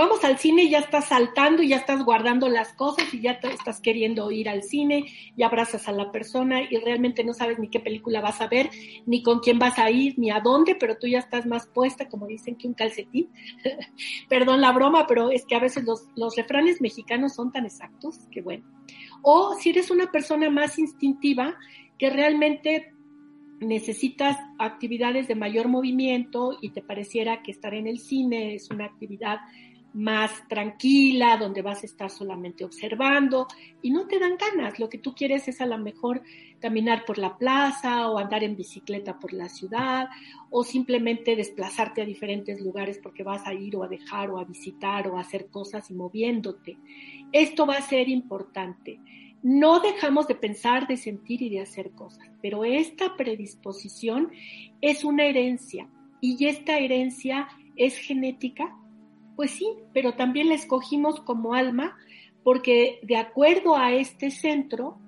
vamos 0.00 0.24
al 0.24 0.38
cine 0.38 0.62
y 0.62 0.70
ya 0.70 0.78
estás 0.78 1.08
saltando 1.08 1.62
y 1.62 1.68
ya 1.68 1.76
estás 1.76 2.02
guardando 2.02 2.48
las 2.48 2.72
cosas 2.72 3.12
y 3.12 3.20
ya 3.20 3.32
estás 3.32 3.82
queriendo 3.82 4.30
ir 4.30 4.48
al 4.48 4.62
cine 4.62 5.04
y 5.36 5.42
abrazas 5.42 5.88
a 5.88 5.92
la 5.92 6.10
persona 6.10 6.62
y 6.62 6.78
realmente 6.78 7.22
no 7.22 7.34
sabes 7.34 7.58
ni 7.58 7.68
qué 7.68 7.80
película 7.80 8.22
vas 8.22 8.40
a 8.40 8.48
ver, 8.48 8.70
ni 9.04 9.22
con 9.22 9.40
quién 9.40 9.58
vas 9.58 9.78
a 9.78 9.90
ir, 9.90 10.18
ni 10.18 10.30
a 10.30 10.40
dónde, 10.40 10.74
pero 10.74 10.96
tú 10.96 11.06
ya 11.06 11.18
estás 11.18 11.44
más 11.44 11.66
puesta, 11.66 12.08
como 12.08 12.26
dicen, 12.26 12.56
que 12.56 12.66
un 12.66 12.72
calcetín. 12.72 13.28
Perdón 14.30 14.62
la 14.62 14.72
broma, 14.72 15.06
pero 15.06 15.30
es 15.30 15.44
que 15.44 15.54
a 15.54 15.60
veces 15.60 15.84
los, 15.84 16.06
los 16.16 16.34
refranes 16.34 16.80
mexicanos 16.80 17.34
son 17.34 17.52
tan 17.52 17.66
exactos 17.66 18.20
que 18.30 18.40
bueno. 18.40 18.64
O 19.20 19.54
si 19.60 19.68
eres 19.68 19.90
una 19.90 20.10
persona 20.10 20.48
más 20.48 20.78
instintiva, 20.78 21.58
que 21.98 22.08
realmente 22.08 22.94
necesitas 23.60 24.38
actividades 24.58 25.28
de 25.28 25.34
mayor 25.34 25.68
movimiento 25.68 26.56
y 26.62 26.70
te 26.70 26.80
pareciera 26.80 27.42
que 27.42 27.50
estar 27.50 27.74
en 27.74 27.86
el 27.86 27.98
cine 27.98 28.54
es 28.54 28.70
una 28.70 28.86
actividad 28.86 29.40
más 29.92 30.46
tranquila, 30.48 31.36
donde 31.36 31.62
vas 31.62 31.82
a 31.82 31.86
estar 31.86 32.10
solamente 32.10 32.64
observando 32.64 33.46
y 33.82 33.90
no 33.90 34.06
te 34.06 34.18
dan 34.18 34.36
ganas. 34.36 34.78
Lo 34.78 34.88
que 34.88 34.98
tú 34.98 35.14
quieres 35.14 35.48
es 35.48 35.60
a 35.60 35.66
lo 35.66 35.78
mejor 35.78 36.22
caminar 36.60 37.04
por 37.04 37.18
la 37.18 37.36
plaza 37.36 38.08
o 38.08 38.18
andar 38.18 38.44
en 38.44 38.56
bicicleta 38.56 39.18
por 39.18 39.32
la 39.32 39.48
ciudad 39.48 40.08
o 40.50 40.62
simplemente 40.62 41.34
desplazarte 41.34 42.02
a 42.02 42.04
diferentes 42.06 42.60
lugares 42.60 42.98
porque 43.02 43.22
vas 43.22 43.46
a 43.46 43.54
ir 43.54 43.76
o 43.76 43.82
a 43.82 43.88
dejar 43.88 44.30
o 44.30 44.38
a 44.38 44.44
visitar 44.44 45.08
o 45.08 45.16
a 45.16 45.22
hacer 45.22 45.48
cosas 45.48 45.90
y 45.90 45.94
moviéndote. 45.94 46.76
Esto 47.32 47.66
va 47.66 47.76
a 47.76 47.82
ser 47.82 48.08
importante. 48.08 49.00
No 49.42 49.80
dejamos 49.80 50.28
de 50.28 50.34
pensar, 50.34 50.86
de 50.86 50.98
sentir 50.98 51.40
y 51.40 51.48
de 51.48 51.60
hacer 51.60 51.92
cosas, 51.92 52.30
pero 52.42 52.64
esta 52.64 53.16
predisposición 53.16 54.30
es 54.82 55.02
una 55.02 55.24
herencia 55.24 55.88
y 56.20 56.44
esta 56.46 56.78
herencia 56.78 57.48
es 57.74 57.96
genética 57.96 58.76
pues 59.36 59.52
sí, 59.52 59.66
pero 59.92 60.14
también 60.14 60.48
la 60.48 60.54
escogimos 60.54 61.20
como 61.20 61.54
alma 61.54 61.96
porque 62.42 63.00
de 63.02 63.16
acuerdo 63.16 63.76
a 63.76 63.92
este 63.92 64.30
centro, 64.30 64.98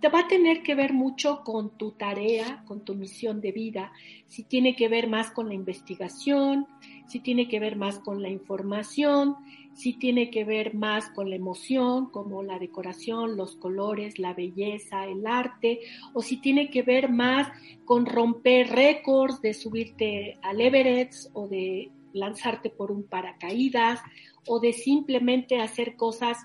te 0.00 0.08
va 0.08 0.20
a 0.20 0.28
tener 0.28 0.64
que 0.64 0.74
ver 0.74 0.92
mucho 0.92 1.42
con 1.44 1.78
tu 1.78 1.92
tarea, 1.92 2.64
con 2.66 2.84
tu 2.84 2.96
misión 2.96 3.40
de 3.40 3.52
vida, 3.52 3.92
si 4.26 4.42
tiene 4.42 4.74
que 4.74 4.88
ver 4.88 5.08
más 5.08 5.30
con 5.30 5.46
la 5.46 5.54
investigación, 5.54 6.66
si 7.06 7.20
tiene 7.20 7.46
que 7.46 7.60
ver 7.60 7.76
más 7.76 8.00
con 8.00 8.20
la 8.20 8.28
información, 8.28 9.36
si 9.74 9.92
tiene 9.92 10.28
que 10.28 10.44
ver 10.44 10.74
más 10.74 11.08
con 11.10 11.30
la 11.30 11.36
emoción, 11.36 12.10
como 12.10 12.42
la 12.42 12.58
decoración, 12.58 13.36
los 13.36 13.54
colores, 13.54 14.18
la 14.18 14.34
belleza, 14.34 15.04
el 15.06 15.24
arte, 15.24 15.78
o 16.14 16.20
si 16.20 16.38
tiene 16.38 16.68
que 16.68 16.82
ver 16.82 17.08
más 17.08 17.48
con 17.84 18.04
romper 18.04 18.70
récords 18.70 19.40
de 19.40 19.54
subirte 19.54 20.36
al 20.42 20.60
Everest 20.60 21.30
o 21.32 21.46
de 21.46 21.92
lanzarte 22.12 22.70
por 22.70 22.90
un 22.90 23.04
paracaídas 23.04 24.00
o 24.46 24.60
de 24.60 24.72
simplemente 24.72 25.60
hacer 25.60 25.96
cosas 25.96 26.38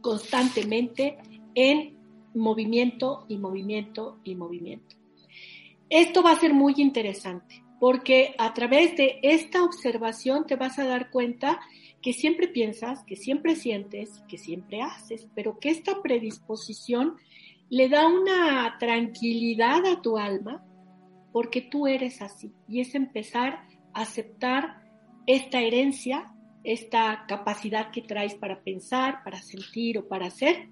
constantemente 0.00 1.16
en 1.54 1.96
movimiento 2.34 3.24
y 3.28 3.38
movimiento 3.38 4.18
y 4.24 4.34
movimiento. 4.34 4.96
Esto 5.88 6.22
va 6.22 6.32
a 6.32 6.40
ser 6.40 6.52
muy 6.52 6.74
interesante 6.78 7.62
porque 7.80 8.34
a 8.38 8.54
través 8.54 8.96
de 8.96 9.18
esta 9.22 9.62
observación 9.62 10.46
te 10.46 10.56
vas 10.56 10.78
a 10.78 10.84
dar 10.84 11.10
cuenta 11.10 11.60
que 12.00 12.12
siempre 12.12 12.48
piensas, 12.48 13.02
que 13.04 13.16
siempre 13.16 13.56
sientes, 13.56 14.22
que 14.28 14.38
siempre 14.38 14.82
haces, 14.82 15.28
pero 15.34 15.58
que 15.58 15.70
esta 15.70 16.02
predisposición 16.02 17.16
le 17.70 17.88
da 17.88 18.06
una 18.06 18.76
tranquilidad 18.78 19.86
a 19.86 20.02
tu 20.02 20.18
alma 20.18 20.64
porque 21.32 21.60
tú 21.62 21.86
eres 21.86 22.22
así 22.22 22.52
y 22.68 22.80
es 22.80 22.94
empezar 22.94 23.66
aceptar 23.94 24.82
esta 25.26 25.60
herencia, 25.60 26.32
esta 26.64 27.24
capacidad 27.26 27.90
que 27.90 28.02
traes 28.02 28.34
para 28.34 28.62
pensar, 28.62 29.22
para 29.24 29.40
sentir 29.40 29.98
o 29.98 30.08
para 30.08 30.26
hacer, 30.26 30.68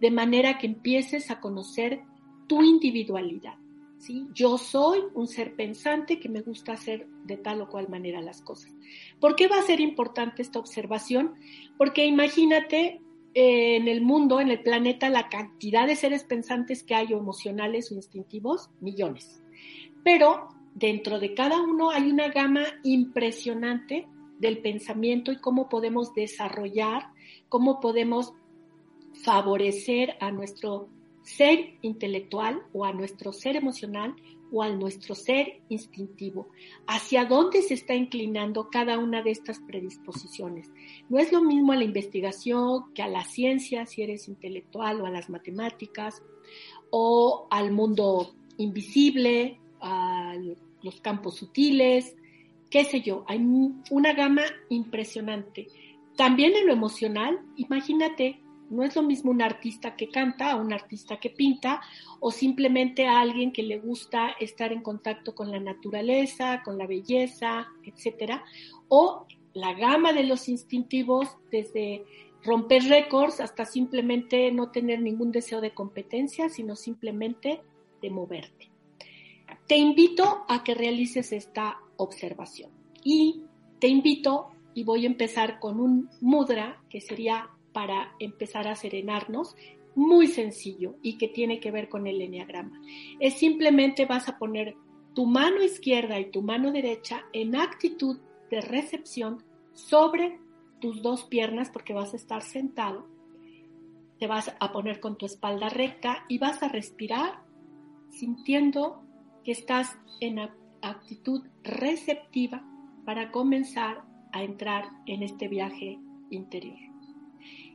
de 0.00 0.10
manera 0.10 0.58
que 0.58 0.66
empieces 0.66 1.30
a 1.30 1.40
conocer 1.40 2.02
tu 2.46 2.62
individualidad. 2.62 3.54
¿sí? 3.98 4.26
Yo 4.34 4.58
soy 4.58 5.00
un 5.14 5.26
ser 5.26 5.54
pensante 5.54 6.20
que 6.20 6.28
me 6.28 6.42
gusta 6.42 6.72
hacer 6.72 7.08
de 7.24 7.36
tal 7.36 7.60
o 7.62 7.68
cual 7.68 7.88
manera 7.88 8.20
las 8.20 8.42
cosas. 8.42 8.72
¿Por 9.20 9.36
qué 9.36 9.48
va 9.48 9.58
a 9.58 9.62
ser 9.62 9.80
importante 9.80 10.42
esta 10.42 10.58
observación? 10.58 11.34
Porque 11.76 12.04
imagínate 12.06 13.00
eh, 13.34 13.76
en 13.76 13.88
el 13.88 14.02
mundo, 14.02 14.40
en 14.40 14.50
el 14.50 14.62
planeta, 14.62 15.10
la 15.10 15.28
cantidad 15.28 15.86
de 15.86 15.96
seres 15.96 16.24
pensantes 16.24 16.82
que 16.82 16.94
hay 16.94 17.12
o 17.12 17.18
emocionales 17.18 17.90
o 17.90 17.94
instintivos, 17.94 18.70
millones. 18.80 19.42
Pero 20.02 20.48
dentro 20.76 21.18
de 21.18 21.32
cada 21.32 21.60
uno 21.62 21.90
hay 21.90 22.10
una 22.10 22.28
gama 22.28 22.64
impresionante 22.84 24.06
del 24.38 24.58
pensamiento 24.58 25.32
y 25.32 25.36
cómo 25.36 25.70
podemos 25.70 26.14
desarrollar, 26.14 27.08
cómo 27.48 27.80
podemos 27.80 28.34
favorecer 29.14 30.16
a 30.20 30.30
nuestro 30.30 30.88
ser 31.22 31.74
intelectual 31.80 32.62
o 32.74 32.84
a 32.84 32.92
nuestro 32.92 33.32
ser 33.32 33.56
emocional 33.56 34.14
o 34.52 34.62
a 34.62 34.68
nuestro 34.68 35.14
ser 35.14 35.60
instintivo, 35.70 36.48
hacia 36.86 37.24
dónde 37.24 37.62
se 37.62 37.74
está 37.74 37.94
inclinando 37.94 38.68
cada 38.70 38.98
una 38.98 39.22
de 39.22 39.30
estas 39.30 39.58
predisposiciones. 39.60 40.70
No 41.08 41.18
es 41.18 41.32
lo 41.32 41.42
mismo 41.42 41.72
a 41.72 41.76
la 41.76 41.84
investigación 41.84 42.92
que 42.94 43.02
a 43.02 43.08
la 43.08 43.24
ciencia, 43.24 43.86
si 43.86 44.02
eres 44.02 44.28
intelectual, 44.28 45.00
o 45.00 45.06
a 45.06 45.10
las 45.10 45.30
matemáticas, 45.30 46.22
o 46.90 47.48
al 47.50 47.72
mundo 47.72 48.36
invisible, 48.58 49.58
al 49.80 50.56
los 50.86 51.02
campos 51.02 51.34
sutiles, 51.34 52.16
qué 52.70 52.84
sé 52.84 53.02
yo, 53.02 53.24
hay 53.28 53.38
una 53.90 54.14
gama 54.14 54.42
impresionante. 54.70 55.66
También 56.16 56.56
en 56.56 56.66
lo 56.66 56.72
emocional, 56.72 57.38
imagínate, 57.56 58.40
no 58.70 58.82
es 58.82 58.96
lo 58.96 59.02
mismo 59.02 59.30
un 59.30 59.42
artista 59.42 59.96
que 59.96 60.08
canta 60.08 60.56
un 60.56 60.72
artista 60.72 61.18
que 61.18 61.30
pinta 61.30 61.80
o 62.20 62.30
simplemente 62.30 63.06
a 63.06 63.20
alguien 63.20 63.52
que 63.52 63.62
le 63.62 63.78
gusta 63.78 64.30
estar 64.40 64.72
en 64.72 64.82
contacto 64.82 65.34
con 65.34 65.50
la 65.50 65.60
naturaleza, 65.60 66.62
con 66.64 66.78
la 66.78 66.86
belleza, 66.86 67.68
etcétera, 67.84 68.44
o 68.88 69.26
la 69.54 69.74
gama 69.74 70.12
de 70.12 70.24
los 70.24 70.48
instintivos 70.48 71.28
desde 71.50 72.04
romper 72.44 72.84
récords 72.84 73.40
hasta 73.40 73.64
simplemente 73.64 74.50
no 74.52 74.70
tener 74.70 75.00
ningún 75.00 75.32
deseo 75.32 75.60
de 75.60 75.74
competencia, 75.74 76.48
sino 76.48 76.76
simplemente 76.76 77.60
de 78.02 78.10
moverte. 78.10 78.75
Te 79.66 79.76
invito 79.76 80.44
a 80.48 80.62
que 80.62 80.74
realices 80.74 81.32
esta 81.32 81.78
observación 81.96 82.70
y 83.02 83.42
te 83.80 83.88
invito, 83.88 84.48
y 84.74 84.84
voy 84.84 85.04
a 85.04 85.08
empezar 85.08 85.58
con 85.58 85.80
un 85.80 86.08
mudra 86.20 86.82
que 86.88 87.00
sería 87.00 87.50
para 87.72 88.14
empezar 88.18 88.68
a 88.68 88.76
serenarnos, 88.76 89.56
muy 89.94 90.28
sencillo 90.28 90.96
y 91.02 91.18
que 91.18 91.28
tiene 91.28 91.58
que 91.58 91.70
ver 91.70 91.88
con 91.88 92.06
el 92.06 92.20
enneagrama. 92.20 92.80
Es 93.18 93.34
simplemente 93.34 94.06
vas 94.06 94.28
a 94.28 94.38
poner 94.38 94.76
tu 95.14 95.26
mano 95.26 95.62
izquierda 95.62 96.20
y 96.20 96.30
tu 96.30 96.42
mano 96.42 96.70
derecha 96.70 97.24
en 97.32 97.56
actitud 97.56 98.18
de 98.50 98.60
recepción 98.60 99.42
sobre 99.72 100.38
tus 100.80 101.02
dos 101.02 101.24
piernas 101.24 101.70
porque 101.70 101.94
vas 101.94 102.12
a 102.12 102.16
estar 102.16 102.42
sentado. 102.42 103.06
Te 104.18 104.26
vas 104.26 104.54
a 104.60 104.72
poner 104.72 105.00
con 105.00 105.16
tu 105.16 105.26
espalda 105.26 105.70
recta 105.70 106.24
y 106.28 106.38
vas 106.38 106.62
a 106.62 106.68
respirar 106.68 107.40
sintiendo 108.10 109.05
que 109.46 109.52
estás 109.52 109.96
en 110.18 110.40
actitud 110.82 111.44
receptiva 111.62 112.68
para 113.04 113.30
comenzar 113.30 114.02
a 114.32 114.42
entrar 114.42 114.90
en 115.06 115.22
este 115.22 115.46
viaje 115.46 116.00
interior. 116.30 116.76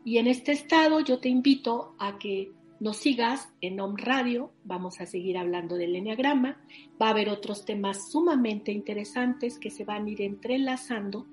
Y 0.04 0.18
en 0.18 0.28
este 0.28 0.52
estado 0.52 1.00
yo 1.00 1.20
te 1.20 1.30
invito 1.30 1.96
a 1.98 2.20
que 2.20 2.52
nos 2.82 2.98
sigas 2.98 3.54
en 3.62 3.80
Om 3.80 3.96
Radio, 3.96 4.52
vamos 4.66 5.00
a 5.00 5.06
seguir 5.06 5.38
hablando 5.38 5.76
del 5.76 5.96
Enneagrama, 5.96 6.62
va 7.02 7.08
a 7.08 7.12
haber 7.12 7.30
otros 7.30 7.64
temas 7.64 8.12
sumamente 8.12 8.74
interesantes 8.74 9.58
que 9.58 9.70
se 9.70 9.86
van 9.86 10.08
a 10.08 10.10
ir 10.10 10.22
entrelazando, 10.24 11.26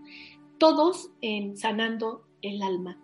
todos 0.58 1.10
en 1.20 1.56
sanando 1.56 2.28
el 2.42 2.62
alma, 2.62 2.96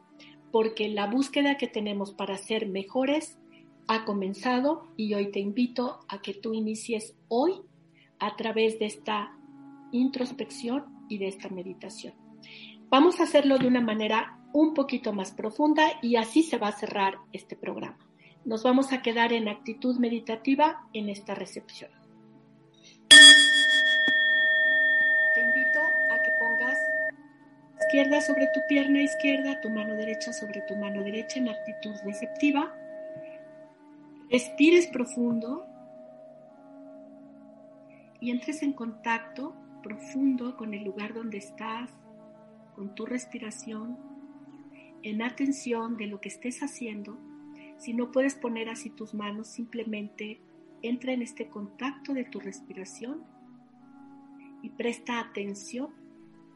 porque 0.52 0.88
la 0.88 1.08
búsqueda 1.08 1.56
que 1.56 1.66
tenemos 1.66 2.12
para 2.12 2.38
ser 2.38 2.68
mejores 2.68 3.38
ha 3.86 4.04
comenzado 4.04 4.88
y 4.96 5.14
hoy 5.14 5.30
te 5.30 5.40
invito 5.40 6.00
a 6.08 6.22
que 6.22 6.34
tú 6.34 6.54
inicies 6.54 7.14
hoy 7.28 7.60
a 8.18 8.36
través 8.36 8.78
de 8.78 8.86
esta 8.86 9.36
introspección 9.92 10.84
y 11.08 11.18
de 11.18 11.28
esta 11.28 11.48
meditación. 11.48 12.14
Vamos 12.88 13.20
a 13.20 13.24
hacerlo 13.24 13.58
de 13.58 13.66
una 13.66 13.80
manera 13.80 14.38
un 14.52 14.74
poquito 14.74 15.12
más 15.12 15.32
profunda 15.32 15.84
y 16.02 16.16
así 16.16 16.42
se 16.42 16.58
va 16.58 16.68
a 16.68 16.72
cerrar 16.72 17.18
este 17.32 17.56
programa 17.56 17.98
nos 18.44 18.62
vamos 18.62 18.92
a 18.92 19.00
quedar 19.00 19.32
en 19.32 19.48
actitud 19.48 19.98
meditativa 19.98 20.86
en 20.92 21.08
esta 21.08 21.34
recepción. 21.34 21.90
Te 23.08 23.16
invito 25.40 25.80
a 26.10 26.22
que 26.22 26.30
pongas 26.38 26.78
izquierda 27.80 28.20
sobre 28.20 28.46
tu 28.52 28.60
pierna 28.68 29.00
izquierda, 29.02 29.58
tu 29.60 29.70
mano 29.70 29.94
derecha 29.94 30.32
sobre 30.32 30.60
tu 30.62 30.76
mano 30.76 31.02
derecha 31.02 31.38
en 31.38 31.48
actitud 31.48 31.96
receptiva. 32.04 32.72
Respires 34.30 34.87
profundo 34.87 35.66
y 38.20 38.30
entres 38.30 38.62
en 38.62 38.72
contacto 38.72 39.54
profundo 39.82 40.56
con 40.56 40.72
el 40.72 40.82
lugar 40.82 41.12
donde 41.12 41.38
estás, 41.38 41.90
con 42.74 42.94
tu 42.94 43.04
respiración, 43.04 43.98
en 45.02 45.20
atención 45.20 45.98
de 45.98 46.06
lo 46.06 46.20
que 46.20 46.30
estés 46.30 46.60
haciendo. 46.62 47.18
Si 47.76 47.92
no 47.92 48.10
puedes 48.10 48.34
poner 48.34 48.70
así 48.70 48.88
tus 48.88 49.12
manos, 49.12 49.48
simplemente 49.48 50.40
entra 50.80 51.12
en 51.12 51.22
este 51.22 51.48
contacto 51.48 52.14
de 52.14 52.24
tu 52.24 52.40
respiración 52.40 53.22
y 54.62 54.70
presta 54.70 55.20
atención 55.20 55.90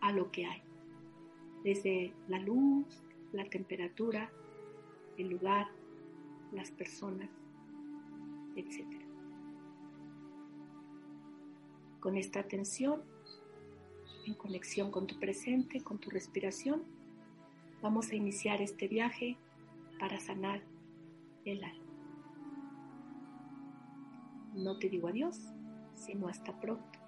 a 0.00 0.12
lo 0.12 0.30
que 0.30 0.46
hay, 0.46 0.62
desde 1.64 2.14
la 2.28 2.38
luz, 2.38 2.86
la 3.32 3.44
temperatura, 3.44 4.30
el 5.18 5.28
lugar, 5.28 5.66
las 6.52 6.70
personas, 6.70 7.28
etc. 8.58 8.86
Con 12.00 12.16
esta 12.16 12.40
atención, 12.40 13.02
en 14.26 14.34
conexión 14.34 14.90
con 14.90 15.06
tu 15.06 15.18
presente, 15.18 15.82
con 15.82 15.98
tu 15.98 16.10
respiración, 16.10 16.82
vamos 17.82 18.10
a 18.10 18.14
iniciar 18.14 18.60
este 18.60 18.88
viaje 18.88 19.36
para 19.98 20.20
sanar 20.20 20.62
el 21.44 21.64
alma. 21.64 21.84
No 24.54 24.78
te 24.78 24.88
digo 24.88 25.08
adiós, 25.08 25.38
sino 25.94 26.28
hasta 26.28 26.58
pronto. 26.60 26.98